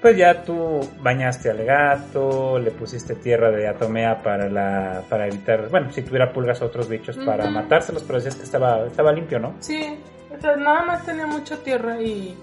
[0.00, 5.68] Pues ya tú bañaste al gato, le pusiste tierra de atomea para la para evitar,
[5.68, 9.38] bueno, si tuviera pulgas o otros bichos para matárselos, pero decías que estaba estaba limpio,
[9.38, 9.54] ¿no?
[9.60, 9.96] Sí,
[10.42, 12.36] nada más tenía mucha tierra y,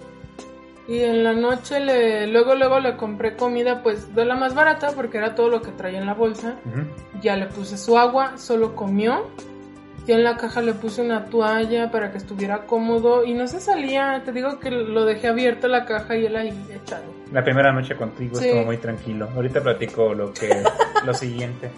[0.87, 4.91] y en la noche le, luego luego le compré comida pues de la más barata
[4.95, 6.55] porque era todo lo que traía en la bolsa.
[7.21, 9.27] Ya le puse su agua, solo comió.
[10.07, 13.59] Ya en la caja le puse una toalla para que estuviera cómodo y no se
[13.59, 14.23] salía.
[14.25, 17.03] Te digo que lo dejé abierto la caja y él ahí echado.
[17.31, 18.45] La primera noche contigo Sí.
[18.47, 19.29] estuvo muy tranquilo.
[19.35, 20.63] Ahorita platico lo que
[21.05, 21.69] lo siguiente.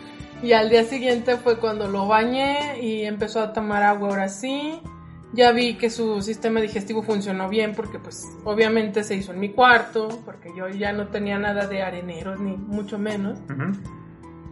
[0.42, 4.80] Y al día siguiente fue cuando lo bañé y empezó a tomar agua ahora sí.
[5.34, 9.50] Ya vi que su sistema digestivo funcionó bien porque pues obviamente se hizo en mi
[9.50, 13.40] cuarto, porque yo ya no tenía nada de areneros ni mucho menos.
[13.50, 13.72] Ujú.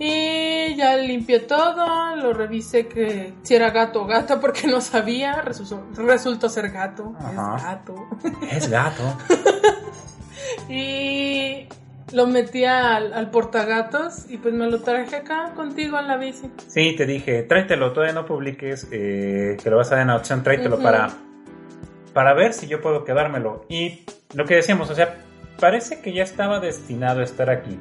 [0.01, 5.41] Y ya limpié todo, lo revisé que si era gato o gata porque no sabía,
[5.41, 7.57] resultó, resultó ser gato, Ajá.
[7.57, 8.07] es gato.
[8.49, 9.17] Es gato.
[10.69, 11.67] Y
[12.11, 16.51] lo metí al, al portagatos y pues me lo traje acá contigo en la bici.
[16.67, 20.43] Sí, te dije, tráetelo, todavía no publiques, eh, que lo vas a dar en opción,
[20.43, 21.09] tráetelo para,
[22.13, 23.65] para ver si yo puedo quedármelo.
[23.69, 25.17] Y lo que decíamos, o sea,
[25.59, 27.79] parece que ya estaba destinado a estar aquí.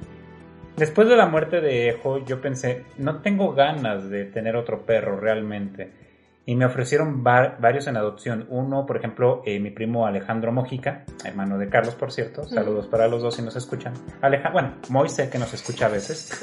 [0.76, 5.18] Después de la muerte de Ejo, yo pensé, no tengo ganas de tener otro perro
[5.18, 6.08] realmente.
[6.48, 8.46] Y me ofrecieron va- varios en adopción.
[8.48, 12.44] Uno, por ejemplo, eh, mi primo Alejandro Mojica, hermano de Carlos, por cierto.
[12.44, 13.92] Saludos para los dos si nos escuchan.
[14.22, 16.42] Aleja bueno, Moise, que nos escucha a veces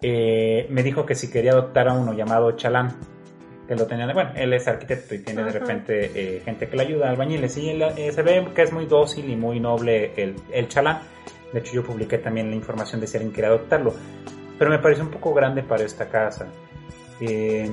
[0.00, 2.94] eh, me dijo que si quería adoptar a uno llamado Chalán,
[3.66, 5.58] que lo tenían, bueno, él es arquitecto y tiene de Ajá.
[5.58, 8.86] repente eh, gente que le ayuda, albañiles, y él, eh, se ve que es muy
[8.86, 11.00] dócil y muy noble el, el Chalán.
[11.52, 13.92] De hecho, yo publiqué también la información de si alguien quería adoptarlo,
[14.56, 16.46] pero me pareció un poco grande para esta casa.
[17.24, 17.64] Eh,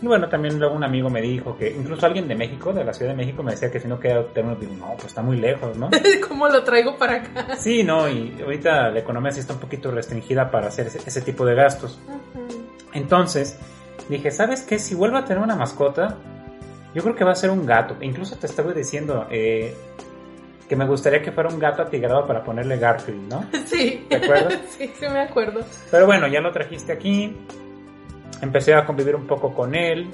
[0.00, 2.92] y bueno, también luego un amigo me dijo que, incluso alguien de México, de la
[2.92, 5.36] Ciudad de México, me decía que si no adoptar uno, digo, no, pues está muy
[5.36, 5.90] lejos, ¿no?
[6.28, 7.56] ¿Cómo lo traigo para acá?
[7.56, 11.22] Sí, no, y ahorita la economía sí está un poquito restringida para hacer ese, ese
[11.22, 11.98] tipo de gastos.
[12.92, 13.58] Entonces,
[14.08, 14.78] dije, ¿sabes qué?
[14.78, 16.16] Si vuelvo a tener una mascota,
[16.94, 17.96] yo creo que va a ser un gato.
[18.00, 19.74] Incluso te estaba diciendo eh,
[20.68, 23.44] que me gustaría que fuera un gato atigrado para ponerle Garfield, ¿no?
[23.66, 24.06] Sí.
[24.08, 24.60] ¿Te acuerdas?
[24.78, 25.62] sí, sí me acuerdo.
[25.90, 27.36] Pero bueno, ya lo trajiste aquí.
[28.42, 30.08] Empecé a convivir un poco con él.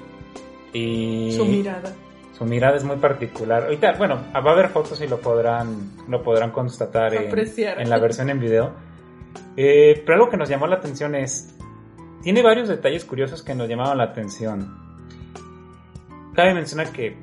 [0.73, 1.93] Y Su mirada.
[2.37, 3.65] su mirada es muy particular.
[3.65, 7.31] Ahorita, bueno, va a haber fotos y lo podrán, lo podrán constatar en,
[7.79, 8.71] en la versión en video.
[9.57, 11.55] Eh, pero algo que nos llamó la atención es,
[12.23, 14.79] tiene varios detalles curiosos que nos llamaron la atención.
[16.35, 17.17] Cabe mencionar que,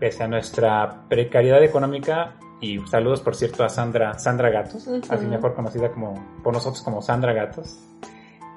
[0.00, 5.00] pese a nuestra precariedad económica, y saludos por cierto a Sandra, Sandra Gatos, Ujú.
[5.10, 7.78] así mejor conocida como, por nosotros como Sandra Gatos,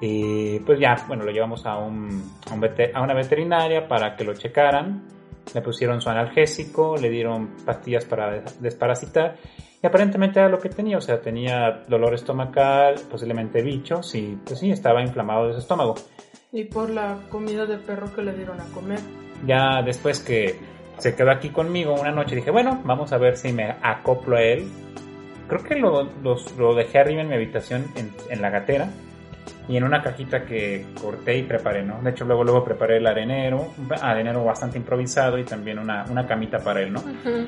[0.02, 4.24] y pues ya, bueno, lo llevamos a, un, a, un a una veterinaria para que
[4.24, 5.04] lo checaran.
[5.54, 9.36] Le pusieron su analgésico, le dieron pastillas para des- desparasitar.
[9.82, 14.58] Y aparentemente era lo que tenía, o sea, tenía dolor estomacal, posiblemente bichos, y pues
[14.60, 15.94] sí, estaba inflamado de su estómago.
[16.52, 18.98] Y por la comida de perro que le dieron a comer.
[19.46, 20.56] Ya después que
[20.98, 24.42] se quedó aquí conmigo una noche, dije, bueno, vamos a ver si me acoplo a
[24.42, 24.68] él.
[25.48, 28.88] Creo que lo, los- lo dejé arriba en mi habitación, en, en la gatera,
[29.68, 32.00] y en una cajita que corté y preparé, ¿no?
[32.02, 36.58] De hecho, luego, luego preparé el arenero, arenero bastante improvisado y también una, una camita
[36.58, 37.00] para él, ¿no?
[37.00, 37.46] Ujú.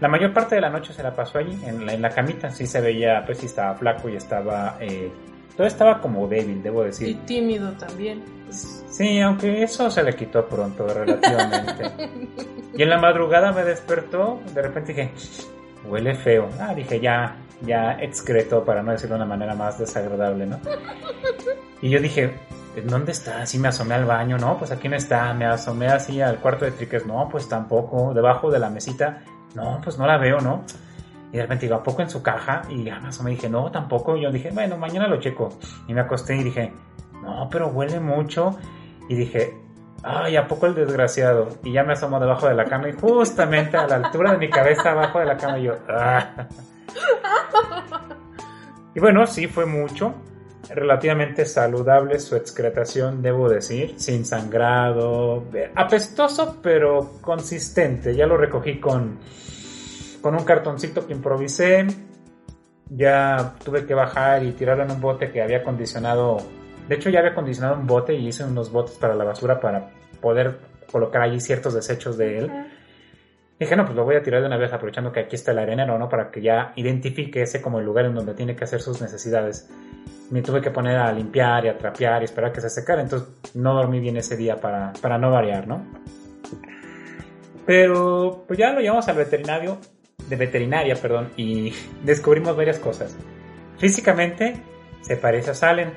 [0.00, 2.50] La mayor parte de la noche se la pasó allí, en la, en la camita,
[2.50, 4.76] sí se veía, pues sí estaba flaco y estaba...
[4.80, 5.10] Eh,
[5.56, 7.18] todo estaba como débil, debo Y decir.
[7.26, 8.20] tímido también.
[8.50, 11.92] Sí, aunque eso se le quitó pronto, relativamente.
[12.76, 15.12] y en la madrugada me despertó, de repente dije,
[15.86, 16.48] huele feo.
[16.60, 20.58] Ah, dije, ya, ya excretó, para no decirlo de una manera más desagradable, ¿no?
[21.80, 22.34] Y yo dije,
[22.76, 23.42] ¿en dónde está?
[23.42, 25.32] Así me asomé al baño, no, pues aquí no está.
[25.34, 28.12] Me asomé así al cuarto de triques, no, pues tampoco.
[28.14, 29.22] Debajo de la mesita,
[29.54, 30.64] no, pues no la veo, ¿no?
[31.32, 32.62] Y de repente digo, ¿a poco en su caja?
[32.68, 34.16] Y ya me asomé y dije, no, tampoco.
[34.16, 35.58] Y yo dije, bueno, mañana lo checo.
[35.88, 36.72] Y me acosté y dije,
[37.22, 38.56] no, pero huele mucho.
[39.08, 39.58] Y dije,
[40.04, 41.48] ay, ¿a poco el desgraciado?
[41.64, 44.48] Y ya me asomo debajo de la cama y justamente a la altura de mi
[44.48, 46.46] cabeza abajo de la cama y yo, ah.
[48.94, 50.14] Y bueno, sí fue mucho.
[50.70, 58.14] Relativamente saludable su excretación, debo decir, sin sangrado, eh, apestoso pero consistente.
[58.14, 59.18] Ya lo recogí con,
[60.22, 61.86] con un cartoncito que improvisé.
[62.88, 66.38] Ya tuve que bajar y tirarlo en un bote que había acondicionado.
[66.88, 69.90] De hecho, ya había acondicionado un bote y hice unos botes para la basura para
[70.20, 72.50] poder colocar allí ciertos desechos de él.
[73.58, 75.58] Dije, no, pues lo voy a tirar de una vez aprovechando que aquí está el
[75.60, 76.08] arenero, ¿no?
[76.08, 79.70] Para que ya identifique ese como el lugar en donde tiene que hacer sus necesidades.
[80.30, 83.28] Me tuve que poner a limpiar y a trapear y esperar que se secara, entonces
[83.54, 85.86] no dormí bien ese día para, para no variar, ¿no?
[87.64, 89.78] Pero pues ya lo llevamos al veterinario,
[90.28, 93.16] de veterinaria, perdón, y descubrimos varias cosas.
[93.78, 94.56] Físicamente
[95.00, 95.92] se parece a Salen,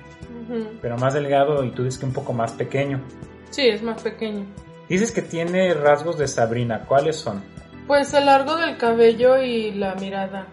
[0.82, 3.02] pero más delgado y tú dices que un poco más pequeño.
[3.50, 4.46] Sí, es más pequeño.
[4.90, 7.44] Dices que tiene rasgos de Sabrina, ¿cuáles son?
[7.88, 10.48] Pues el largo del cabello y la mirada.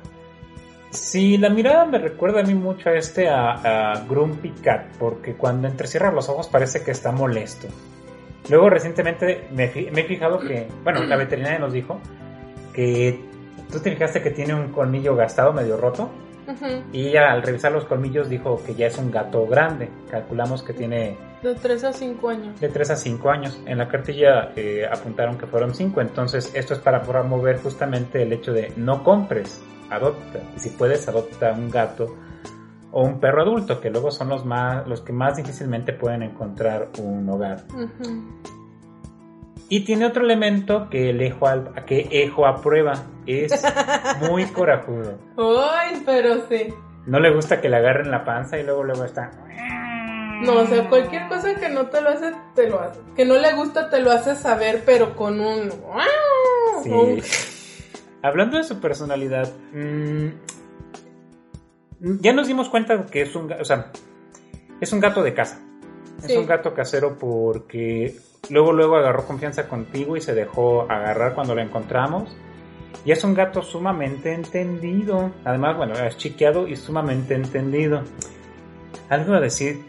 [0.90, 5.34] Sí, la mirada me recuerda a mí mucho a este, a, a Grumpy Cat, porque
[5.34, 7.66] cuando entrecierra los ojos parece que está molesto.
[8.48, 12.00] Luego recientemente me, me he fijado que, bueno, la veterinaria nos dijo
[12.72, 13.18] que
[13.72, 16.10] tú te fijaste que tiene un colmillo gastado, medio roto,
[16.46, 16.82] Ujú.
[16.92, 19.88] y ella al revisar los colmillos dijo que ya es un gato grande.
[20.10, 22.60] Calculamos que tiene De 3 a 5 años.
[22.60, 23.60] de 3 a 5 años.
[23.66, 28.32] En la cartilla eh, apuntaron que fueron 5, entonces esto es para promover justamente el
[28.32, 30.40] hecho de no compres, adopta.
[30.56, 32.16] Y si puedes, adopta un gato
[32.92, 36.90] o un perro adulto, que luego son los, más, los que más difícilmente pueden encontrar
[37.00, 37.64] un hogar.
[37.74, 38.24] Ujú.
[39.74, 42.92] Y tiene otro elemento que el Ejo, al- que Ejo aprueba,
[43.26, 43.52] es
[44.20, 45.18] muy corajudo.
[45.36, 46.72] Ay, pero sí.
[47.06, 49.32] No le gusta que le agarren la panza y luego luego está...
[50.42, 53.00] No, o sea, cualquier cosa que no te lo hace, te lo hace.
[53.16, 55.70] Que no le gusta, te lo hace saber, pero con un.
[56.82, 56.90] Sí.
[56.90, 57.20] un-
[58.22, 60.26] Hablando de su personalidad, mm,
[62.20, 63.90] ya nos dimos cuenta que es un, o sea,
[64.80, 65.60] es un gato de casa.
[66.20, 66.32] Sí.
[66.32, 68.16] Es un gato casero porque
[68.50, 72.36] luego luego agarró confianza contigo y se dejó agarrar cuando lo encontramos.
[73.04, 75.30] Y es un gato sumamente entendido.
[75.44, 78.02] Además, bueno, es chiqueado y sumamente entendido.
[79.10, 79.84] Algo a decir.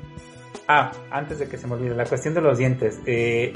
[0.67, 2.99] Ah, antes de que se me olvide, la cuestión de los dientes.
[3.05, 3.53] Eh,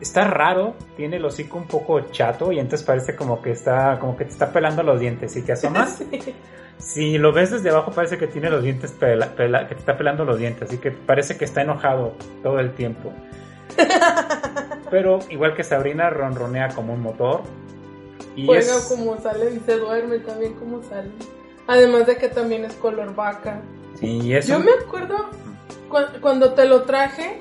[0.00, 4.16] está raro, tiene el hocico un poco chato y entonces parece como que está, como
[4.16, 5.32] que te está pelando los dientes.
[5.32, 6.34] Si te asomas, Sí.
[6.78, 9.96] si lo ves desde abajo parece que tiene los dientes pela- pela- que te está
[9.98, 13.12] pelando los dientes, así que parece que está enojado todo el tiempo.
[14.90, 17.42] Pero igual que Sabrina ronronea como un motor.
[18.36, 21.10] Y Juega es- como sale y se duerme también como sale.
[21.66, 23.60] Además de que también es color vaca.
[23.98, 25.16] sí, Yo me acuerdo
[25.88, 27.38] cu- cuando te lo traje,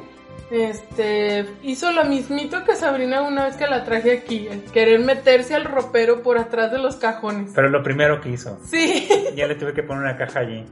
[0.52, 5.56] este, hizo lo mismito que Sabrina una vez que la traje aquí, el querer meterse
[5.56, 7.52] al ropero por atrás de los cajones.
[7.56, 8.58] Pero lo primero que hizo.
[8.65, 9.08] Sí.
[9.36, 10.65] ya le tuve que poner una caja allí.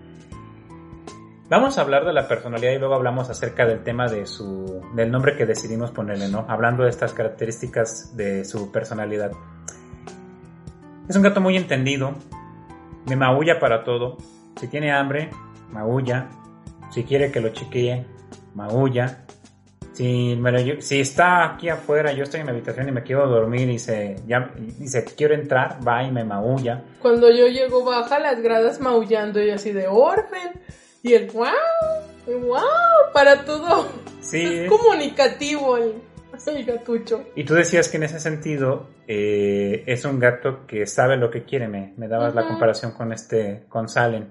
[1.49, 5.09] Vamos a hablar de la personalidad y luego hablamos acerca del tema de su del
[5.09, 6.45] nombre que decidimos ponerle, ¿no?
[6.49, 9.31] Hablando de estas características de su personalidad.
[11.07, 12.15] Es un gato muy entendido,
[13.07, 14.17] me maulla para todo.
[14.59, 15.29] Si tiene hambre,
[15.71, 16.27] maulla.
[16.89, 18.05] Si quiere que lo chiquee,
[18.53, 19.19] maulla.
[19.93, 23.25] Si, me lo si está aquí afuera, yo estoy en mi habitación y me quiero
[23.25, 26.83] dormir y se, ya, y se quiero entrar, va y me maulla.
[27.01, 30.51] Cuando yo llego baja las gradas maullando y así de Orfen.
[31.07, 31.47] Y el wow,
[32.27, 32.61] wow,
[33.13, 33.87] para todo.
[34.19, 36.01] Sí, Es comunicativo el,
[36.47, 37.23] el gatucho.
[37.33, 41.45] Y tú decías que en ese sentido eh, es un gato que sabe lo que
[41.45, 41.69] quiere.
[41.69, 44.25] Me, me dabas la comparación con este, con Salem.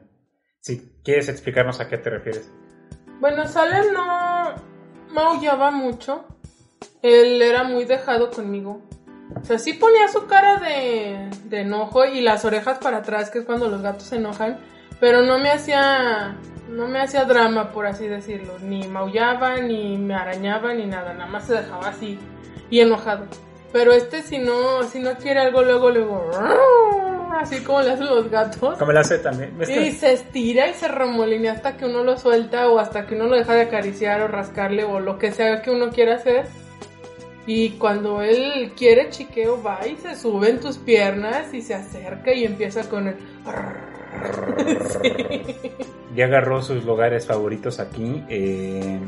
[0.61, 2.53] Si quieres explicarnos a qué te refieres.
[3.21, 4.55] Bueno, Salem no
[5.15, 6.27] maullaba mucho.
[7.01, 8.83] Él era muy dejado conmigo.
[9.35, 13.39] O sea, sí ponía su cara de, de enojo y las orejas para atrás, que
[13.39, 14.61] es cuando los gatos se enojan.
[15.01, 16.37] Pero no me hacía,
[16.69, 18.55] no me hacía drama, por así decirlo.
[18.61, 21.13] Ni maullaba, ni me arañaba, ni nada.
[21.15, 22.19] Nada más se dejaba así
[22.71, 23.27] y enojado.
[23.73, 26.31] Pero este si no, si no quiere algo, luego, luego,
[27.39, 28.79] así como le hacen los gatos.
[28.79, 29.57] Como lo hace también.
[29.59, 33.07] ¿Ves que- Y se estira y se remolinea hasta que uno lo suelta o hasta
[33.07, 36.17] que uno lo deja de acariciar o rascarle o lo que sea que uno quiera
[36.17, 36.47] hacer.
[37.49, 42.33] Y cuando él quiere chiqueo va y se sube en tus piernas y se acerca
[42.33, 43.17] y empieza con el...
[46.17, 48.25] Ya agarró sus lugares favoritos aquí.
[48.29, 48.99] eh,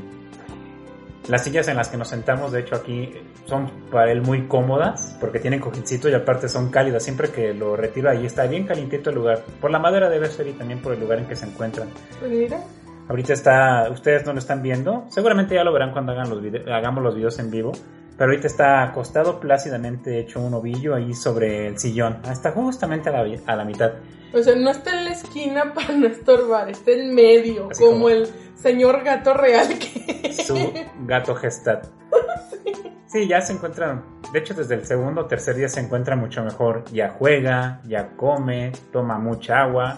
[1.29, 3.13] las sillas en las que nos sentamos, de hecho, aquí
[3.45, 7.03] son para él muy cómodas porque tienen cojincito y aparte son cálidas.
[7.03, 9.43] Siempre que lo retiro ahí está bien calientito el lugar.
[9.61, 11.89] Por la madera debe ser y también por el lugar en que se encuentran.
[12.19, 12.61] Pues mira,
[13.09, 17.03] Ahorita está, ustedes no lo están viendo, seguramente ya lo verán cuando hagan los hagamos
[17.03, 17.73] los videos en vivo,
[18.19, 23.13] pero ahorita está acostado plácidamente hecho un ovillo ahí sobre el sillón, está justamente a
[23.13, 23.93] la, a la mitad.
[24.35, 28.09] o sea, no está en la esquina para no estorbar, está en medio, como, como-
[28.11, 28.29] el
[28.61, 30.33] señor gato real que...
[30.33, 30.73] Su
[31.07, 31.87] gato gestat.
[33.11, 34.05] Sí, ya se encuentran,
[34.35, 38.11] de hecho desde el segundo o tercer día se encuentra mucho mejor, ya juega, ya
[38.17, 39.97] come, toma mucha agua.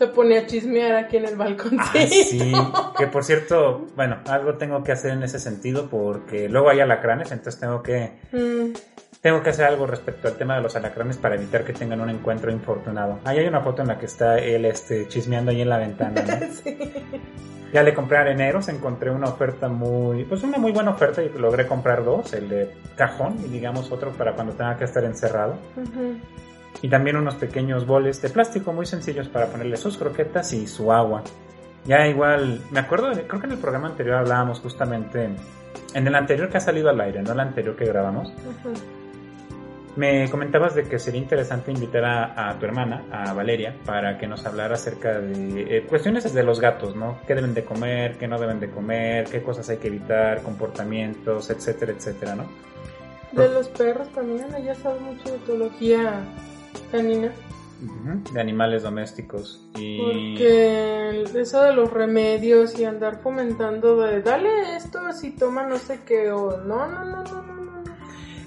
[0.00, 1.76] Se pone a chismear aquí en el balcón.
[1.78, 2.54] Ah, sí,
[2.96, 7.30] que por cierto, bueno, algo tengo que hacer en ese sentido porque luego hay alacranes,
[7.32, 8.72] entonces tengo que Mm,
[9.20, 12.08] Tengo que hacer algo respecto al tema de los alacranes para evitar que tengan un
[12.08, 13.18] encuentro infortunado.
[13.26, 16.22] Ahí hay una foto en la que está él este, chismeando ahí en la ventana.
[16.22, 16.46] ¿no?
[16.64, 16.78] sí.
[17.74, 21.66] Ya le compré areneros, encontré una oferta muy, pues una muy buena oferta y logré
[21.66, 25.58] comprar dos, el de cajón y digamos otro para cuando tenga que estar encerrado.
[25.76, 26.16] Ujú.
[26.82, 30.92] Y también unos pequeños boles de plástico muy sencillos para ponerle sus croquetas y su
[30.92, 31.22] agua.
[31.84, 35.30] Ya igual, me acuerdo, creo que en el programa anterior hablábamos justamente,
[35.94, 38.74] en el anterior que ha salido al aire, no el anterior que grabamos, Ujú.
[39.96, 44.26] Me comentabas de que sería interesante invitar a, a tu hermana, a Valeria, para que
[44.28, 47.18] nos hablara acerca de eh, cuestiones de los gatos, ¿no?
[47.26, 51.50] ¿Qué deben de comer, qué no deben de comer, qué cosas hay que evitar, comportamientos,
[51.50, 52.44] etcétera, etcétera, ¿no?
[53.32, 56.22] De los perros también, ella sabe mucho de etología
[56.90, 57.32] canina.
[58.32, 59.66] De animales domésticos.
[59.76, 59.98] Y...
[59.98, 66.00] Porque eso de los remedios y andar fomentando de dale esto si toma no sé
[66.06, 67.70] qué o no, no, no, no, no, no.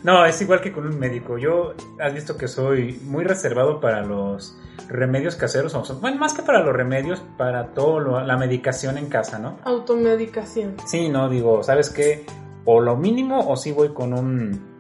[0.04, 1.38] No, es igual que con un médico.
[1.38, 4.56] Yo has visto que soy muy reservado para los
[4.90, 5.74] remedios caseros.
[5.76, 9.58] o- Bueno, más que para los remedios, para todo lo- la medicación en casa, ¿no?
[9.64, 10.76] Automedicación.
[10.86, 12.26] Sí, no, digo, ¿sabes qué?
[12.66, 14.73] O lo mínimo o sí voy con un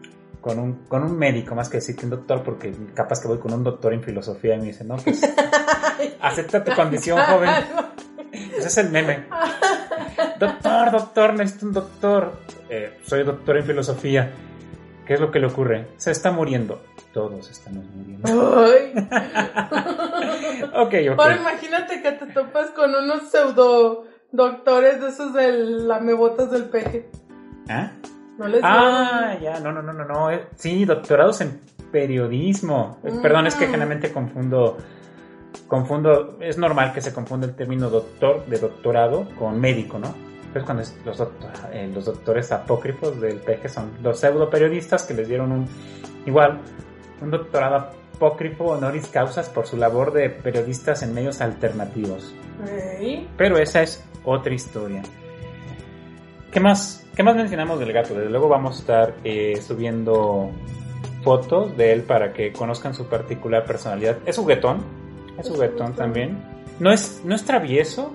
[0.43, 3.39] con un, con un médico, más que decir que un doctor, porque capaz que voy
[3.39, 5.21] con un doctor en filosofía y me dice, no, pues
[6.21, 7.49] acepta tu condición, joven.
[8.57, 9.25] Ese es el meme.
[10.37, 12.33] Doctor, doctor, necesito un doctor.
[12.69, 14.33] Eh, soy doctor en filosofía.
[15.07, 15.87] ¿Qué es lo que le ocurre?
[15.95, 16.81] Se está muriendo.
[17.13, 18.65] Todos estamos muriendo.
[18.65, 18.93] Ay.
[20.73, 21.19] ok, ok.
[21.19, 27.09] Ahora imagínate que te topas con unos pseudo doctores de esos de lamebotas del peje.
[27.69, 27.93] ¿Ah?
[28.37, 30.31] No Ah, ya, no, no, no, no, no.
[30.31, 31.59] eh, Sí, doctorados en
[31.91, 32.97] periodismo.
[33.21, 33.71] Perdón, es que Mm.
[33.71, 34.77] generalmente confundo,
[35.67, 40.13] confundo, es normal que se confunda el término doctor de doctorado con médico, ¿no?
[40.45, 45.03] Entonces cuando es- los, doctor- eh, los doctores apócrifos del PG son los pseudo periodistas
[45.03, 45.67] que les dieron un,
[46.25, 46.59] igual,
[47.21, 52.33] un doctorado apócrifo honoris causas por su labor de periodistas en medios alternativos.
[53.37, 55.01] Pero esa es otra historia.
[56.53, 58.13] ¿Qué más, qué más mencionamos del gato?
[58.13, 60.51] Desde luego vamos a estar eh, subiendo
[61.23, 64.17] fotos de él para que conozcan su particular personalidad.
[64.25, 64.83] Es juguetón,
[65.39, 66.37] es Es juguetón también.
[66.79, 68.13] No es, no es travieso,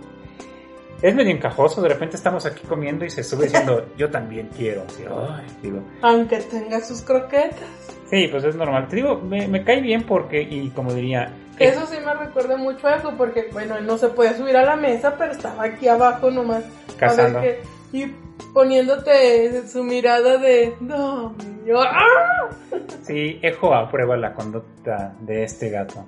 [1.03, 1.81] es medio encajoso.
[1.83, 4.85] De repente estamos aquí comiendo y se sube diciendo, yo también quiero.
[4.89, 7.69] Así, "Ay", digo, Aunque tenga sus croquetas.
[8.11, 8.87] sí, pues es normal.
[8.89, 11.33] Te digo, me, me cae bien porque, y como diría...
[11.57, 14.57] Que Eso sí me recuerda mucho a eso, porque bueno, él no se podía subir
[14.57, 16.63] a la mesa, pero estaba aquí abajo nomás.
[16.63, 17.41] a ver Cazando.
[17.93, 18.07] Y
[18.53, 21.35] poniéndote su mirada de no,
[21.67, 22.49] yo, ¡ah!
[23.03, 26.05] Sí, Ejo aprueba la conducta de este gato.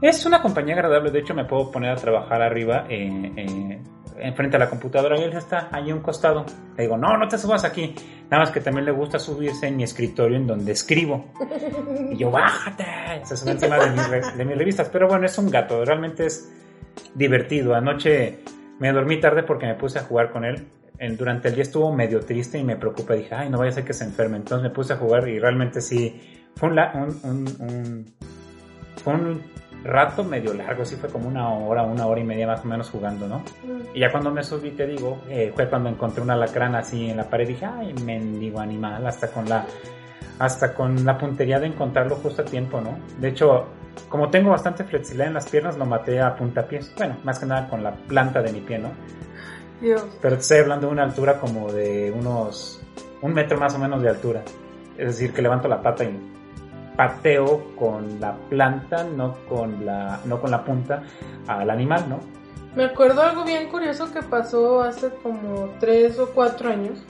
[0.00, 3.80] Es una compañía agradable, de hecho me puedo poner a trabajar arriba, eh, eh,
[4.18, 6.44] enfrente a la computadora y él está ahí a un costado.
[6.76, 7.94] Le digo, no, no te subas aquí.
[8.30, 11.32] Nada más que también le gusta subirse en mi escritorio en donde escribo.
[12.10, 12.84] Y yo, bájate.
[13.24, 14.88] Se sube encima de de mis revistas.
[14.90, 16.52] Pero bueno, es un gato, realmente es
[17.14, 17.74] divertido.
[17.74, 18.40] Anoche
[18.78, 20.66] me dormí tarde porque me puse a jugar con él.
[21.16, 23.16] Durante el día estuvo medio triste y me preocupé.
[23.16, 24.36] Dije, ay, no vaya a ser que se enferme.
[24.38, 26.20] Entonces me puse a jugar y realmente sí.
[26.56, 28.06] Fue un, la- un, un- un-
[29.02, 29.42] fue un
[29.84, 30.84] rato medio largo.
[30.84, 33.42] Sí, fue como una hora, una hora y media más o menos jugando, ¿no?
[33.94, 37.18] Y ya cuando me subí, te digo, eh, fue cuando encontré un alacrán así en
[37.18, 37.46] la pared.
[37.46, 39.64] Dije, ay, mendigo animal, hasta con la
[40.38, 42.98] hasta con la puntería de encontrarlo justo a tiempo, ¿no?
[43.20, 43.66] De hecho,
[44.10, 46.92] como tengo bastante flexibilidad en las piernas, lo maté a puntapiés.
[46.96, 48.90] Bueno, más que nada con la planta de mi pie, ¿no?
[49.80, 50.04] Dios.
[50.20, 52.80] Pero te estoy hablando de una altura como de unos...
[53.22, 54.42] un metro más o menos de altura.
[54.96, 56.18] Es decir, que levanto la pata y
[56.96, 61.02] pateo con la planta, no con la, no con la punta,
[61.46, 62.20] al animal, ¿no?
[62.74, 67.02] Me acuerdo algo bien curioso que pasó hace como tres o cuatro años.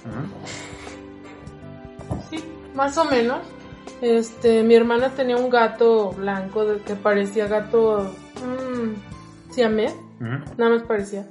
[2.30, 2.42] Sí,
[2.74, 3.38] más o menos.
[4.00, 8.12] Este, mi hermana tenía un gato blanco que parecía gato
[8.44, 11.26] mmm, siamés, nada más parecía.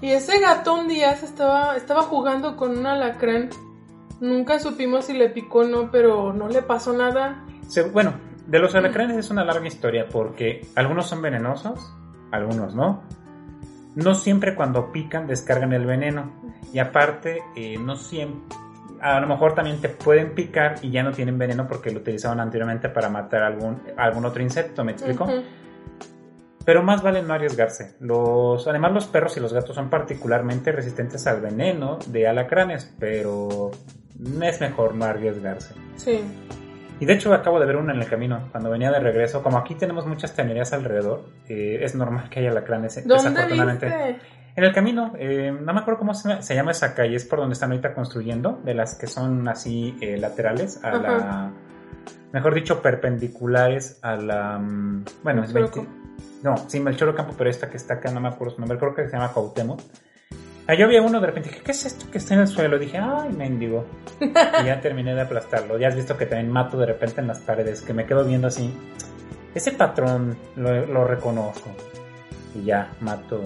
[0.00, 3.50] Y ese gato un día se estaba, estaba jugando con un alacrán.
[4.20, 7.44] Nunca supimos si le picó o no, pero no le pasó nada.
[7.68, 8.14] Se- bueno,
[8.46, 11.92] de los alacranes es una larga historia porque algunos son venenosos,
[12.30, 13.02] algunos no.
[13.94, 16.30] No siempre cuando pican descargan el veneno.
[16.72, 18.56] Y aparte, eh, no siempre...
[19.02, 22.38] A lo mejor también te pueden picar y ya no tienen veneno porque lo utilizaban
[22.38, 25.26] anteriormente para matar algún, algún otro insecto, ¿me explico?
[26.70, 27.96] Pero más vale no arriesgarse.
[27.98, 33.72] Los, además, los perros y los gatos son particularmente resistentes al veneno de alacranes, pero
[34.40, 35.74] es mejor no arriesgarse.
[35.96, 36.20] Sí.
[37.00, 39.42] Y de hecho acabo de ver uno en el camino, cuando venía de regreso.
[39.42, 42.98] Como aquí tenemos muchas tenerías alrededor, eh, es normal que haya alacranes.
[42.98, 43.86] eh, ¿Dónde desafortunadamente.
[43.86, 44.16] viste?
[44.54, 47.40] En el camino, eh, no me acuerdo cómo se, se llama esa calle, es por
[47.40, 51.50] donde están ahorita construyendo, de las que son así eh, laterales a la...
[52.32, 54.56] Mejor dicho, perpendiculares a la...
[54.56, 55.99] mm, Bueno, es Melchor 20...
[56.42, 58.94] No, sí, Melchor Campo, pero esta que está acá, no me acuerdo su nombre, creo
[58.94, 59.80] que se llama Cuauhtémoc.
[60.66, 62.78] Allá había uno, de repente dije, ¿qué es esto que está en el suelo?
[62.78, 63.86] Dije, ay, mendigo.
[64.20, 65.78] y ya terminé de aplastarlo.
[65.78, 68.46] Ya has visto que también mato de repente en las paredes, que me quedo viendo
[68.46, 68.72] así.
[69.54, 71.70] Ese patrón lo, lo reconozco.
[72.54, 73.40] Y ya, mato.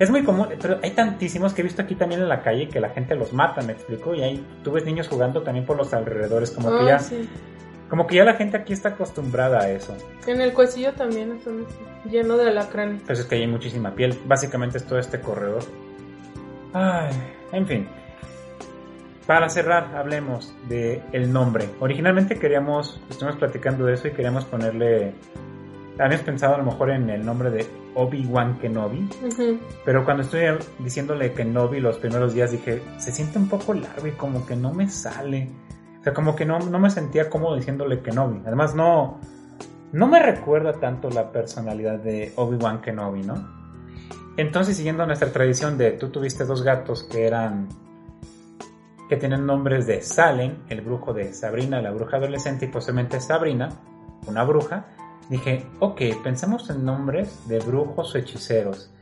[0.00, 2.80] Es muy común, pero hay tantísimos que he visto aquí también en la calle que
[2.80, 4.12] la gente los mata, me explico.
[4.14, 7.28] Y ahí tú ves niños jugando también por los alrededores, como que Ah, ya, sí.
[7.94, 9.96] Como que ya la gente aquí está acostumbrada a eso.
[10.26, 11.52] En el cuecillo también está
[12.10, 13.02] lleno de alacranes.
[13.06, 14.18] Pues es que hay muchísima piel.
[14.26, 15.62] Básicamente es todo este corredor.
[16.72, 17.12] Ay,
[17.52, 17.88] en fin.
[19.28, 21.68] Para cerrar, hablemos de el nombre.
[21.78, 25.14] Originalmente queríamos, estuvimos platicando de eso y queríamos ponerle
[25.96, 27.64] habíamos pensado a lo mejor en el nombre de
[27.94, 29.60] Obi-Wan Kenobi, Ujú.
[29.84, 34.10] pero cuando estuve diciéndole Kenobi los primeros días dije, se siente un poco largo y
[34.10, 35.48] como que no me sale.
[36.04, 38.42] O sea, como que no, no me sentía cómodo diciéndole Kenobi.
[38.44, 39.20] Además, no,
[39.90, 43.42] no me recuerda tanto la personalidad de Obi-Wan Kenobi, ¿no?
[44.36, 47.68] Entonces, siguiendo nuestra tradición de tú tuviste dos gatos que eran
[49.08, 53.70] que tienen nombres de Salem, el brujo de Sabrina, la bruja adolescente, y posiblemente Sabrina,
[54.26, 54.84] una bruja,
[55.30, 58.92] dije, ok, pensemos en nombres de brujos o hechiceros.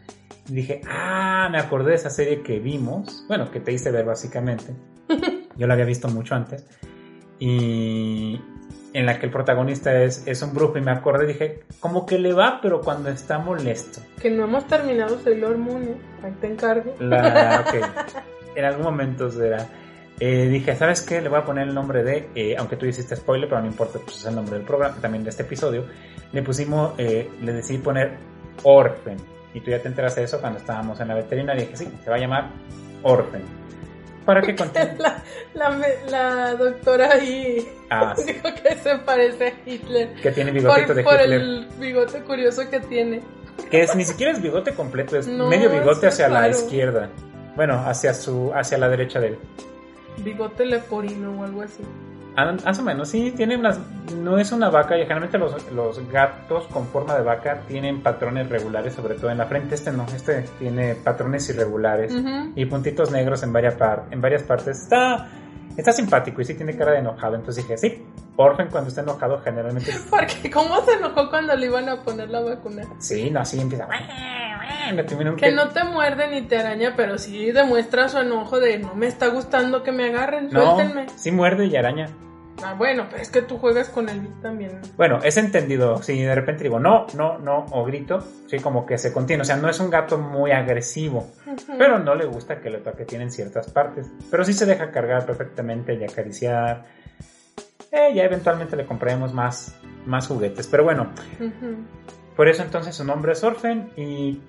[0.49, 4.05] Y dije, ah, me acordé de esa serie que vimos, bueno, que te hice ver
[4.05, 4.73] básicamente.
[5.57, 6.65] Yo la había visto mucho antes.
[7.45, 8.41] Y
[8.93, 12.17] en la que el protagonista es, es un brujo y me acordé, dije, como que
[12.17, 14.01] le va, pero cuando está molesto.
[14.21, 15.97] Que no hemos terminado Sailor Moon, ¿eh?
[16.23, 16.95] Ahí te encargo.
[17.01, 19.67] La, ok, en algún momento será.
[20.21, 21.21] Eh, dije, ¿sabes qué?
[21.21, 23.99] Le voy a poner el nombre de, eh, aunque tú hiciste spoiler, pero no importa,
[23.99, 25.85] pues es el nombre del programa, también de este episodio.
[26.31, 28.19] Le pusimos, eh, le decidí poner
[28.63, 29.17] Orphan.
[29.53, 31.65] Y tú ya te enteraste de eso cuando estábamos en la veterinaria.
[31.65, 32.51] Dije, sí, se va a llamar
[33.03, 33.43] Orphan.
[34.25, 34.99] Para que continúe.
[34.99, 35.23] La,
[35.55, 35.79] la,
[36.11, 40.15] la doctora ahí Ah, sí, dijo que se parece a Hitler.
[40.15, 41.33] que tiene bigotito Por, de por Hitler.
[41.33, 43.21] el bigote curioso que tiene.
[43.71, 46.51] Que es, ni siquiera es bigote completo, es No, medio bigote hacia la raro.
[46.53, 47.11] izquierda.
[47.55, 49.39] Bueno, hacia su, hacia la derecha de él.
[50.19, 51.83] Bigote leporino o algo así.
[52.37, 53.79] Ah, Más o menos, sí, tiene unas.
[54.17, 58.49] No es una vaca, y generalmente los, los gatos con forma de vaca tienen patrones
[58.49, 59.75] regulares, sobre todo en la frente.
[59.75, 62.13] Este no, este tiene patrones irregulares
[62.57, 64.81] y puntitos negros en, varias par- en varias partes.
[64.83, 65.29] Está,
[65.77, 67.37] está simpático y sí tiene cara de enojado.
[67.37, 68.03] Entonces dije, sí,
[68.37, 69.93] Orphan cuando está enojado generalmente.
[70.11, 72.85] Porque cómo se enojó cuando le iban a poner la vacuna.
[72.99, 73.89] Sí, no, así empieza.
[75.37, 79.07] Que no te muerde ni te araña, pero sí demuestra su enojo de no me
[79.07, 81.07] está gustando que me agarren, No, suéltenme.
[81.17, 82.09] sí muerde y araña.
[82.65, 84.81] Ah, bueno, pero es que tú juegas con el beat también.
[84.97, 86.03] Bueno, es entendido.
[86.03, 89.43] Si de repente digo no, no, no, o grito, sí, como que se contiene.
[89.43, 91.31] O sea, no es un gato muy agresivo,
[91.79, 94.11] pero no le gusta que le toqueteen en ciertas partes.
[94.31, 96.85] Pero sí se deja cargar perfectamente y acariciar.
[97.91, 99.75] Eh, ya eventualmente le compraremos más,
[100.07, 100.67] más juguetes.
[100.69, 101.11] Pero bueno,
[102.37, 104.41] por eso entonces su nombre es Orphan y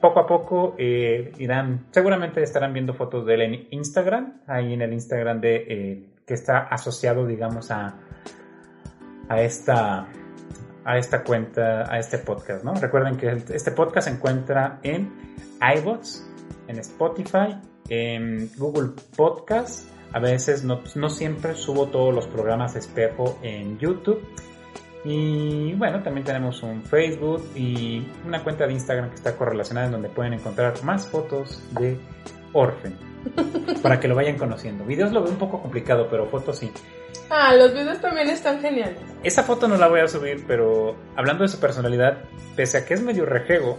[0.00, 4.82] poco a poco eh, irán, seguramente estarán viendo fotos de él en Instagram, ahí en
[4.82, 7.96] el Instagram de eh, que está asociado, digamos, a,
[9.28, 10.06] a esta
[10.84, 12.74] a esta cuenta, a este podcast, ¿no?
[12.74, 15.36] Recuerden que este podcast se encuentra en
[15.76, 16.26] iBots,
[16.66, 17.58] en Spotify,
[17.90, 19.90] en Google Podcast.
[20.12, 24.26] A veces no, no siempre subo todos los programas de espejo en YouTube.
[25.04, 29.92] Y bueno, también tenemos un Facebook y una cuenta de Instagram que está correlacionada en
[29.92, 31.98] donde pueden encontrar más fotos de
[32.54, 33.07] Orphan.
[33.82, 34.84] para que lo vayan conociendo.
[34.84, 36.70] Videos lo veo un poco complicado, pero fotos sí.
[37.30, 38.98] Ah, los videos también están geniales.
[39.22, 42.24] Esa foto no la voy a subir, pero hablando de su personalidad,
[42.56, 43.78] pese a que es medio rejego,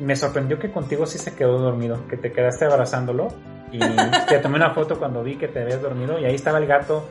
[0.00, 3.28] me sorprendió que contigo sí se quedó dormido, que te quedaste abrazándolo
[3.70, 3.78] y
[4.28, 7.08] te tomé una foto cuando vi que te habías dormido y ahí estaba el gato,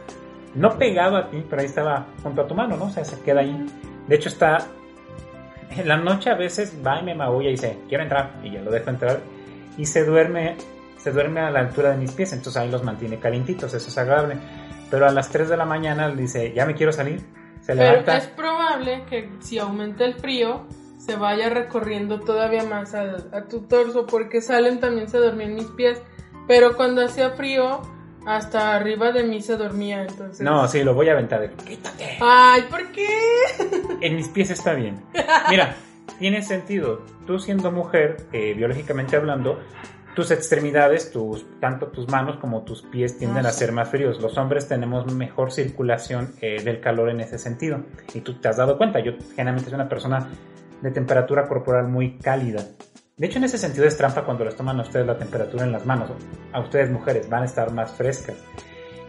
[0.55, 2.85] no pegado a ti, pero ahí estaba junto a tu mano, ¿no?
[2.85, 3.65] O sea, se queda ahí.
[4.07, 4.67] De hecho está,
[5.69, 8.61] en la noche a veces va y me maulla y dice, quiero entrar, y ya
[8.61, 9.19] lo dejo entrar
[9.77, 10.55] y se duerme,
[11.03, 13.97] se duerme a la altura de mis pies, entonces ahí los mantiene calientitos, eso es
[13.97, 14.37] agradable.
[14.89, 17.19] Pero a las 3 de la mañana dice, ya me quiero salir,
[17.61, 18.17] se Pero levanta.
[18.17, 20.65] es probable que si aumenta el frío,
[20.97, 25.67] se vaya recorriendo todavía más a tu torso, porque Salem también se dormía en mis
[25.67, 26.01] pies.
[26.47, 27.81] Pero cuando hacía frío,
[28.25, 30.41] hasta arriba de mí se dormía, entonces.
[30.41, 31.49] No, sí, lo voy a aventar.
[31.51, 32.17] Quítate.
[32.19, 33.07] Ay, ¿por qué?
[34.01, 35.01] En mis pies está bien.
[35.49, 35.75] Mira,
[36.19, 37.01] tiene sentido.
[37.25, 39.59] Tú siendo mujer, eh, biológicamente hablando,
[40.15, 43.59] tus extremidades, tus, tanto tus manos como tus pies tienden Ah, a sí.
[43.59, 44.21] ser más fríos.
[44.21, 47.83] Los hombres tenemos mejor circulación eh, del calor en ese sentido.
[48.13, 50.27] Y tú te has dado cuenta, yo generalmente soy una persona
[50.81, 52.63] de temperatura corporal muy cálida.
[53.17, 55.71] De hecho, en ese sentido es trampa cuando les toman a ustedes la temperatura en
[55.71, 56.09] las manos.
[56.53, 58.35] A ustedes mujeres van a estar más frescas.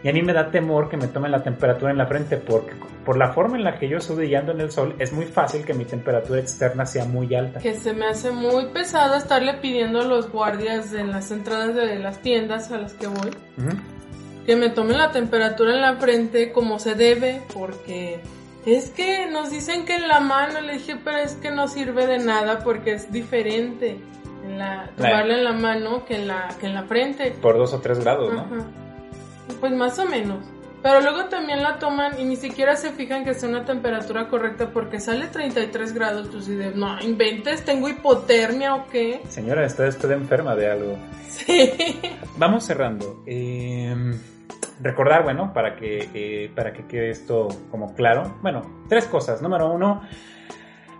[0.03, 2.73] Y a mí me da temor que me tomen la temperatura en la frente porque
[3.05, 5.65] por la forma en la que yo estoy brillando en el sol es muy fácil
[5.65, 7.59] que mi temperatura externa sea muy alta.
[7.59, 11.99] Que se me hace muy pesado estarle pidiendo a los guardias en las entradas de
[11.99, 13.31] las tiendas a las que voy
[14.45, 18.19] que me tomen la temperatura en la frente como se debe, porque
[18.65, 22.07] es que nos dicen que en la mano, le dije, pero es que no sirve
[22.07, 23.99] de nada porque es diferente
[24.43, 27.31] en la, tomarla en la mano que en la, que en la frente.
[27.41, 28.41] Por dos o tres grados, ¿no?
[28.41, 28.82] Ajá.
[29.59, 30.45] Pues más o menos.
[30.83, 34.69] Pero luego también la toman y ni siquiera se fijan que está una temperatura correcta
[34.71, 36.29] porque sale 33 grados.
[36.29, 39.21] Tú dices, no, inventes, tengo hipotermia o qué.
[39.29, 40.97] Señora, está usted enferma de algo.
[41.33, 41.71] Sí.
[42.37, 43.23] Vamos cerrando.
[43.25, 43.95] Eh,
[44.81, 48.35] recordar, bueno, para que, eh, para que quede esto como claro.
[48.43, 49.41] Bueno, tres cosas.
[49.41, 50.03] Número uno,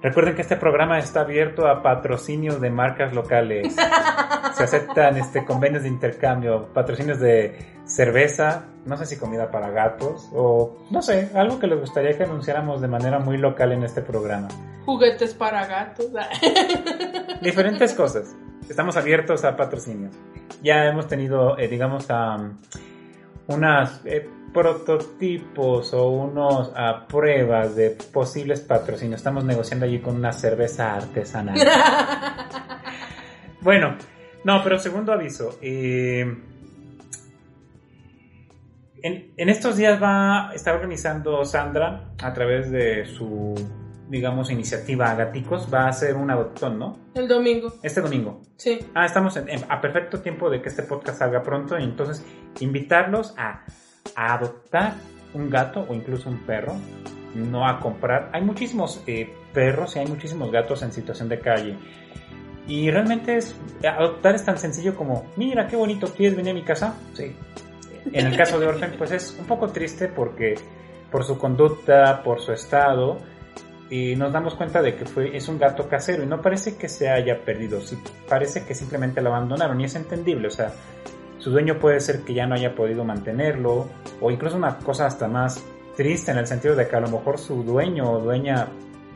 [0.04, 3.76] recuerden que este programa está abierto a patrocinios de marcas locales.
[4.54, 10.30] Se aceptan este, convenios de intercambio, patrocinios de cerveza, no sé si comida para gatos
[10.34, 14.02] o no sé, algo que les gustaría que anunciáramos de manera muy local en este
[14.02, 14.50] programa.
[14.86, 16.08] Juguetes para gatos.
[17.42, 18.36] Diferentes cosas.
[18.70, 20.16] Estamos abiertos a patrocinios.
[20.62, 22.58] Ya hemos tenido, eh, digamos, um,
[23.48, 29.20] unas eh, prototipos o unos uh, pruebas de posibles patrocinios.
[29.20, 31.58] Estamos negociando allí con una cerveza artesanal.
[33.62, 33.98] bueno,
[34.44, 35.58] no, pero segundo aviso.
[35.62, 36.22] Eh,
[39.02, 43.56] en, en, estos días va a estar organizando Sandra a través de su,
[44.08, 47.00] digamos, iniciativa Gaticos, va a hacer un adoptón, ¿no?
[47.16, 47.74] El domingo.
[47.82, 48.42] Este domingo.
[48.56, 48.80] Sí.
[48.94, 52.24] Ah, estamos en, en, a perfecto tiempo de que este podcast salga pronto y entonces
[52.60, 53.66] invitarlos a,
[54.16, 54.96] a adoptar
[55.34, 56.76] un gato o incluso un perro,
[57.36, 58.30] no a comprar.
[58.34, 61.78] Hay muchísimos eh, perros y hay muchísimos gatos en situación de calle.
[62.68, 66.64] Y realmente es, adoptar es tan sencillo como, mira qué bonito, ¿quieres venir a mi
[66.64, 66.96] casa?
[67.14, 67.36] Sí.
[68.12, 70.56] En el caso de Orphan, pues es un poco triste porque
[71.12, 73.20] por su conducta, por su estado,
[73.90, 75.06] y nos damos cuenta de que
[75.38, 77.98] es un gato casero y no parece que se haya perdido, sí,
[78.28, 80.74] parece que simplemente lo abandonaron y es entendible, o sea,
[81.44, 83.90] su dueño puede ser que ya no haya podido mantenerlo
[84.22, 85.62] o incluso una cosa hasta más
[85.98, 88.70] triste en el sentido de que a lo mejor su dueño o dueña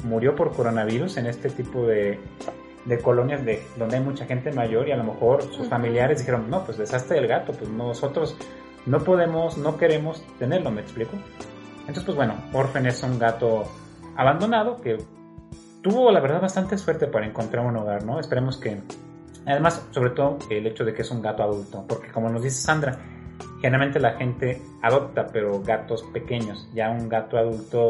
[0.04, 2.20] murió por coronavirus en este tipo de,
[2.84, 6.50] de colonias de donde hay mucha gente mayor y a lo mejor sus familiares dijeron,
[6.50, 8.36] no, pues deshazte del gato, pues nosotros
[8.86, 11.14] no podemos, no queremos tenerlo, ¿me explico?
[11.80, 13.64] Entonces, pues bueno, Orphan es un gato
[14.18, 14.98] abandonado que
[15.82, 18.20] tuvo, la verdad, bastante suerte para encontrar un hogar, ¿no?
[18.20, 18.82] Esperemos que...
[19.48, 22.58] Además, sobre todo, el hecho de que es un gato adulto, porque como nos dice
[22.62, 23.00] Sandra,
[23.62, 27.88] generalmente la gente adopta, pero gatos pequeños, ya un gato adulto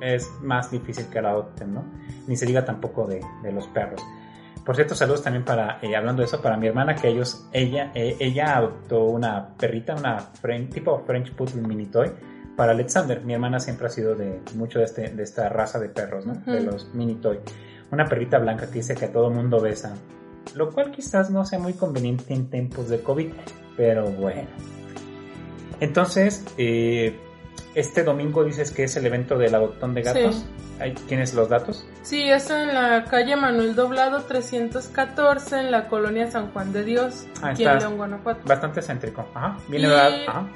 [0.00, 1.84] es más difícil que lo adopten, ¿no?
[2.26, 4.02] Ni se diga tampoco de, de los perros.
[4.64, 7.92] Por cierto, saludos también para, eh, hablando de eso, para mi hermana, que ellos, ella,
[7.94, 12.10] eh, ella adoptó una perrita, una French, tipo French Poodle Mini Toy,
[12.56, 13.20] para Alexander.
[13.22, 16.32] Mi hermana siempre ha sido de mucho de, este, de esta raza de perros, ¿no?
[16.32, 16.52] Uh -huh.
[16.52, 17.40] De los Mini Toy.
[17.90, 19.94] Una perrita blanca que dice que a todo mundo besa.
[20.54, 23.32] Lo cual quizás no sea muy conveniente en tiempos de COVID,
[23.76, 24.48] pero bueno.
[25.80, 27.18] Entonces, eh,
[27.74, 30.36] este domingo dices que es el evento del adoptón de gatos.
[30.36, 30.94] Sí.
[31.08, 31.86] ¿Tienes los datos?
[32.02, 37.26] Sí, es en la calle Manuel Doblado 314 en la colonia San Juan de Dios,
[37.42, 38.40] ah, aquí en León, Guanajuato.
[38.46, 39.24] Bastante céntrico.
[39.34, 39.56] Ajá.
[39.68, 40.48] Viene Y- Ajá.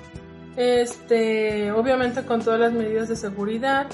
[0.56, 3.86] Este, obviamente con todas las medidas de seguridad.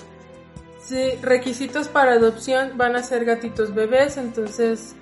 [0.83, 4.95] Sí, requisitos para adopción van a ser gatitos bebés, entonces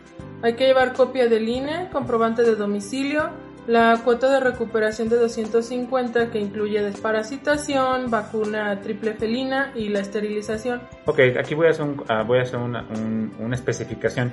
[0.42, 3.30] hay que llevar copia del INE, comprobante de domicilio,
[3.66, 10.82] la cuota de recuperación de 250 que incluye desparasitación, vacuna triple felina y la esterilización.
[11.06, 14.32] Ok, aquí voy a hacer, un- ah, voy a hacer una, un- una especificación.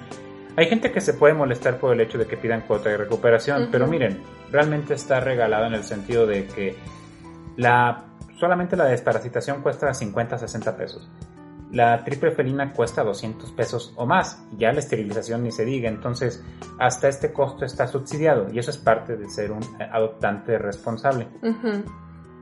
[0.55, 3.63] Hay gente que se puede molestar por el hecho de que pidan cuota de recuperación,
[3.63, 3.71] Ujú.
[3.71, 4.19] pero miren,
[4.51, 6.75] realmente está regalado en el sentido de que
[7.55, 8.05] la,
[8.39, 11.07] solamente la desparasitación cuesta 50 60 pesos.
[11.71, 16.43] La triple felina cuesta 200 pesos o más, ya la esterilización ni se diga, entonces
[16.79, 21.27] hasta este costo está subsidiado y eso es parte de ser un adoptante responsable.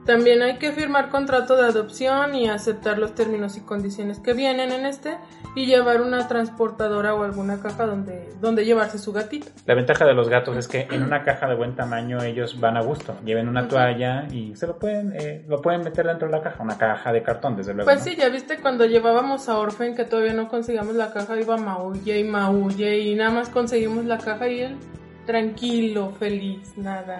[0.08, 4.72] También hay que firmar contrato de adopción y aceptar los términos y condiciones que vienen
[4.72, 5.18] en este
[5.54, 9.48] y llevar una transportadora o alguna caja donde, donde llevarse su gatito.
[9.66, 12.78] La ventaja de los gatos es que en una caja de buen tamaño ellos van
[12.78, 13.18] a gusto.
[13.26, 16.64] Lleven una toalla y se lo pueden, eh, lo pueden meter dentro de la caja.
[16.64, 17.86] Una caja de cartón, desde luego.
[17.86, 18.06] Pues ¿no?
[18.06, 22.18] sí, ya viste cuando llevábamos a Orphan que todavía no conseguíamos la caja, iba maulle
[22.18, 24.78] y maulle y nada más conseguimos la caja y él
[25.26, 27.18] tranquilo, feliz, nada.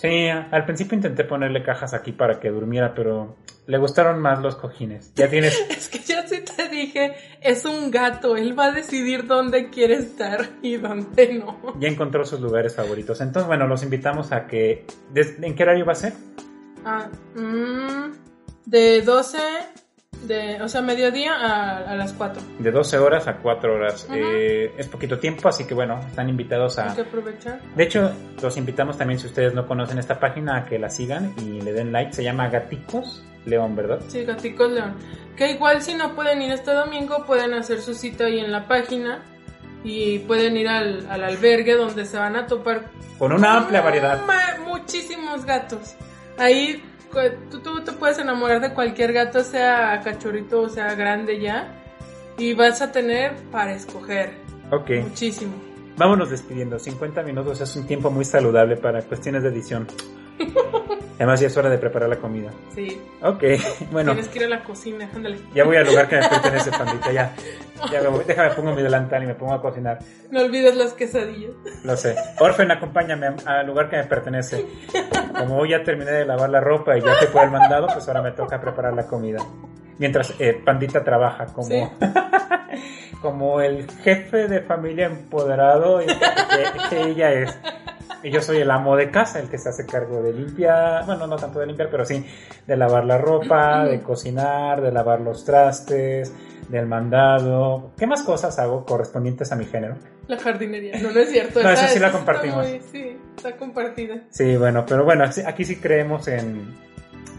[0.00, 3.36] Sí, al principio intenté ponerle cajas aquí para que durmiera, pero
[3.66, 5.12] le gustaron más los cojines.
[5.14, 5.54] Ya tienes.
[5.70, 9.94] Es que ya sí te dije, es un gato, él va a decidir dónde quiere
[9.96, 11.74] estar y dónde no.
[11.78, 13.20] ya encontró sus lugares favoritos.
[13.20, 14.86] Entonces, bueno, los invitamos a que.
[15.12, 16.12] ¿des- ¿En qué horario va a ser?
[16.84, 18.12] Ah, mm,
[18.66, 19.38] de 12,
[20.22, 22.42] de, o sea, mediodía a, a las 4.
[22.58, 24.06] De 12 horas a 4 horas.
[24.14, 26.90] Eh, es poquito tiempo, así que bueno, están invitados a.
[26.90, 27.60] Hay que aprovechar.
[27.74, 28.12] De hecho,
[28.42, 31.72] los invitamos también, si ustedes no conocen esta página, a que la sigan y le
[31.72, 32.12] den like.
[32.12, 34.00] Se llama Gaticos León, ¿verdad?
[34.08, 34.94] Sí, Gaticos León.
[35.36, 38.68] Que igual si no pueden ir este domingo, pueden hacer su cita ahí en la
[38.68, 39.22] página
[39.82, 44.20] y pueden ir al, al albergue donde se van a topar Con una amplia variedad.
[44.66, 45.94] muchísimos gatos.
[46.36, 46.82] Ahí
[47.50, 51.82] tú, tú te puedes enamorar de cualquier gato, sea cachorrito o sea grande ya,
[52.38, 54.34] y vas a tener para escoger.
[54.70, 54.90] Ok.
[55.02, 55.52] Muchísimo.
[55.96, 56.78] Vámonos despidiendo.
[56.78, 59.86] 50 minutos es un tiempo muy saludable para cuestiones de edición.
[61.16, 62.50] Además ya es hora de preparar la comida.
[62.74, 63.00] Sí.
[63.22, 63.42] Ok,
[63.90, 64.12] bueno.
[64.12, 65.38] Tienes que ir a la cocina, ándale.
[65.54, 67.34] Ya voy al lugar que me pertenece, pandita, ya.
[67.92, 68.24] ya me voy.
[68.26, 69.98] Déjame pongo mi delantal y me pongo a cocinar.
[70.30, 71.52] No olvides las quesadillas.
[71.84, 72.14] Lo sé.
[72.38, 74.64] Orfen, acompáñame al lugar que me pertenece.
[75.38, 78.06] Como hoy ya terminé de lavar la ropa y ya te fue el mandado, pues
[78.08, 79.38] ahora me toca preparar la comida.
[79.98, 81.82] Mientras eh, Pandita trabaja como, Sí.
[83.20, 86.06] como el jefe de familia empoderado que,
[86.88, 87.58] que ella es.
[88.22, 91.26] Y yo soy el amo de casa, el que se hace cargo de limpiar, bueno,
[91.26, 92.24] no tanto de limpiar, pero sí
[92.66, 96.32] de lavar la ropa, de cocinar, de lavar los trastes,
[96.68, 97.92] del mandado.
[97.98, 99.96] ¿Qué más cosas hago correspondientes a mi género?
[100.28, 100.98] La jardinería.
[101.00, 101.60] No, no es cierto.
[101.62, 102.64] No, esa- esa sí la compartimos.
[102.66, 104.16] Está muy- sí, está compartida.
[104.30, 106.76] Sí, bueno, pero bueno, sí, aquí sí creemos en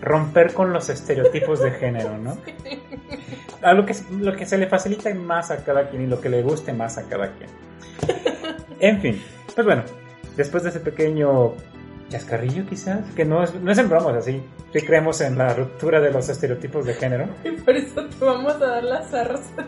[0.01, 2.37] romper con los estereotipos de género, ¿no?
[3.61, 6.29] A lo que, lo que se le facilita más a cada quien y lo que
[6.29, 7.49] le guste más a cada quien.
[8.79, 9.21] En fin,
[9.53, 9.83] pues bueno,
[10.35, 11.53] después de ese pequeño
[12.09, 15.99] chascarrillo quizás, que no es, no es en bromas así, sí creemos en la ruptura
[16.01, 17.27] de los estereotipos de género.
[17.43, 19.65] Y por eso te vamos a dar la zarza.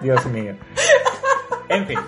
[0.00, 0.54] Dios mío.
[1.68, 1.98] En fin,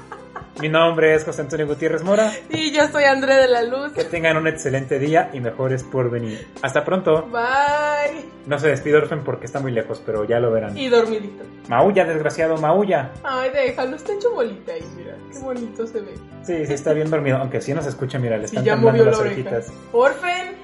[0.61, 2.33] mi nombre es José Antonio Gutiérrez Mora.
[2.51, 3.93] Y yo soy André de la Luz.
[3.93, 6.47] Que tengan un excelente día y mejores por venir.
[6.63, 7.27] Hasta pronto.
[7.31, 8.25] Bye.
[8.47, 10.77] No se despide Orfen porque está muy lejos, pero ya lo verán.
[10.77, 11.45] Y dormidito.
[11.69, 13.11] Maulla, desgraciado, maulla.
[13.23, 15.17] Ay, déjalo, está hecho bolita ahí, mira.
[15.33, 16.15] Qué bonito se ve.
[16.43, 19.17] Sí, sí está bien dormido, aunque sí nos escucha, mira, le están ya movió las
[19.17, 19.35] la oreja.
[19.51, 19.73] orejitas.
[19.93, 20.57] Orfen.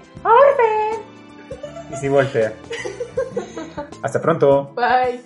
[1.93, 2.53] Y sí voltea.
[4.03, 4.73] Hasta pronto.
[4.75, 5.21] Bye.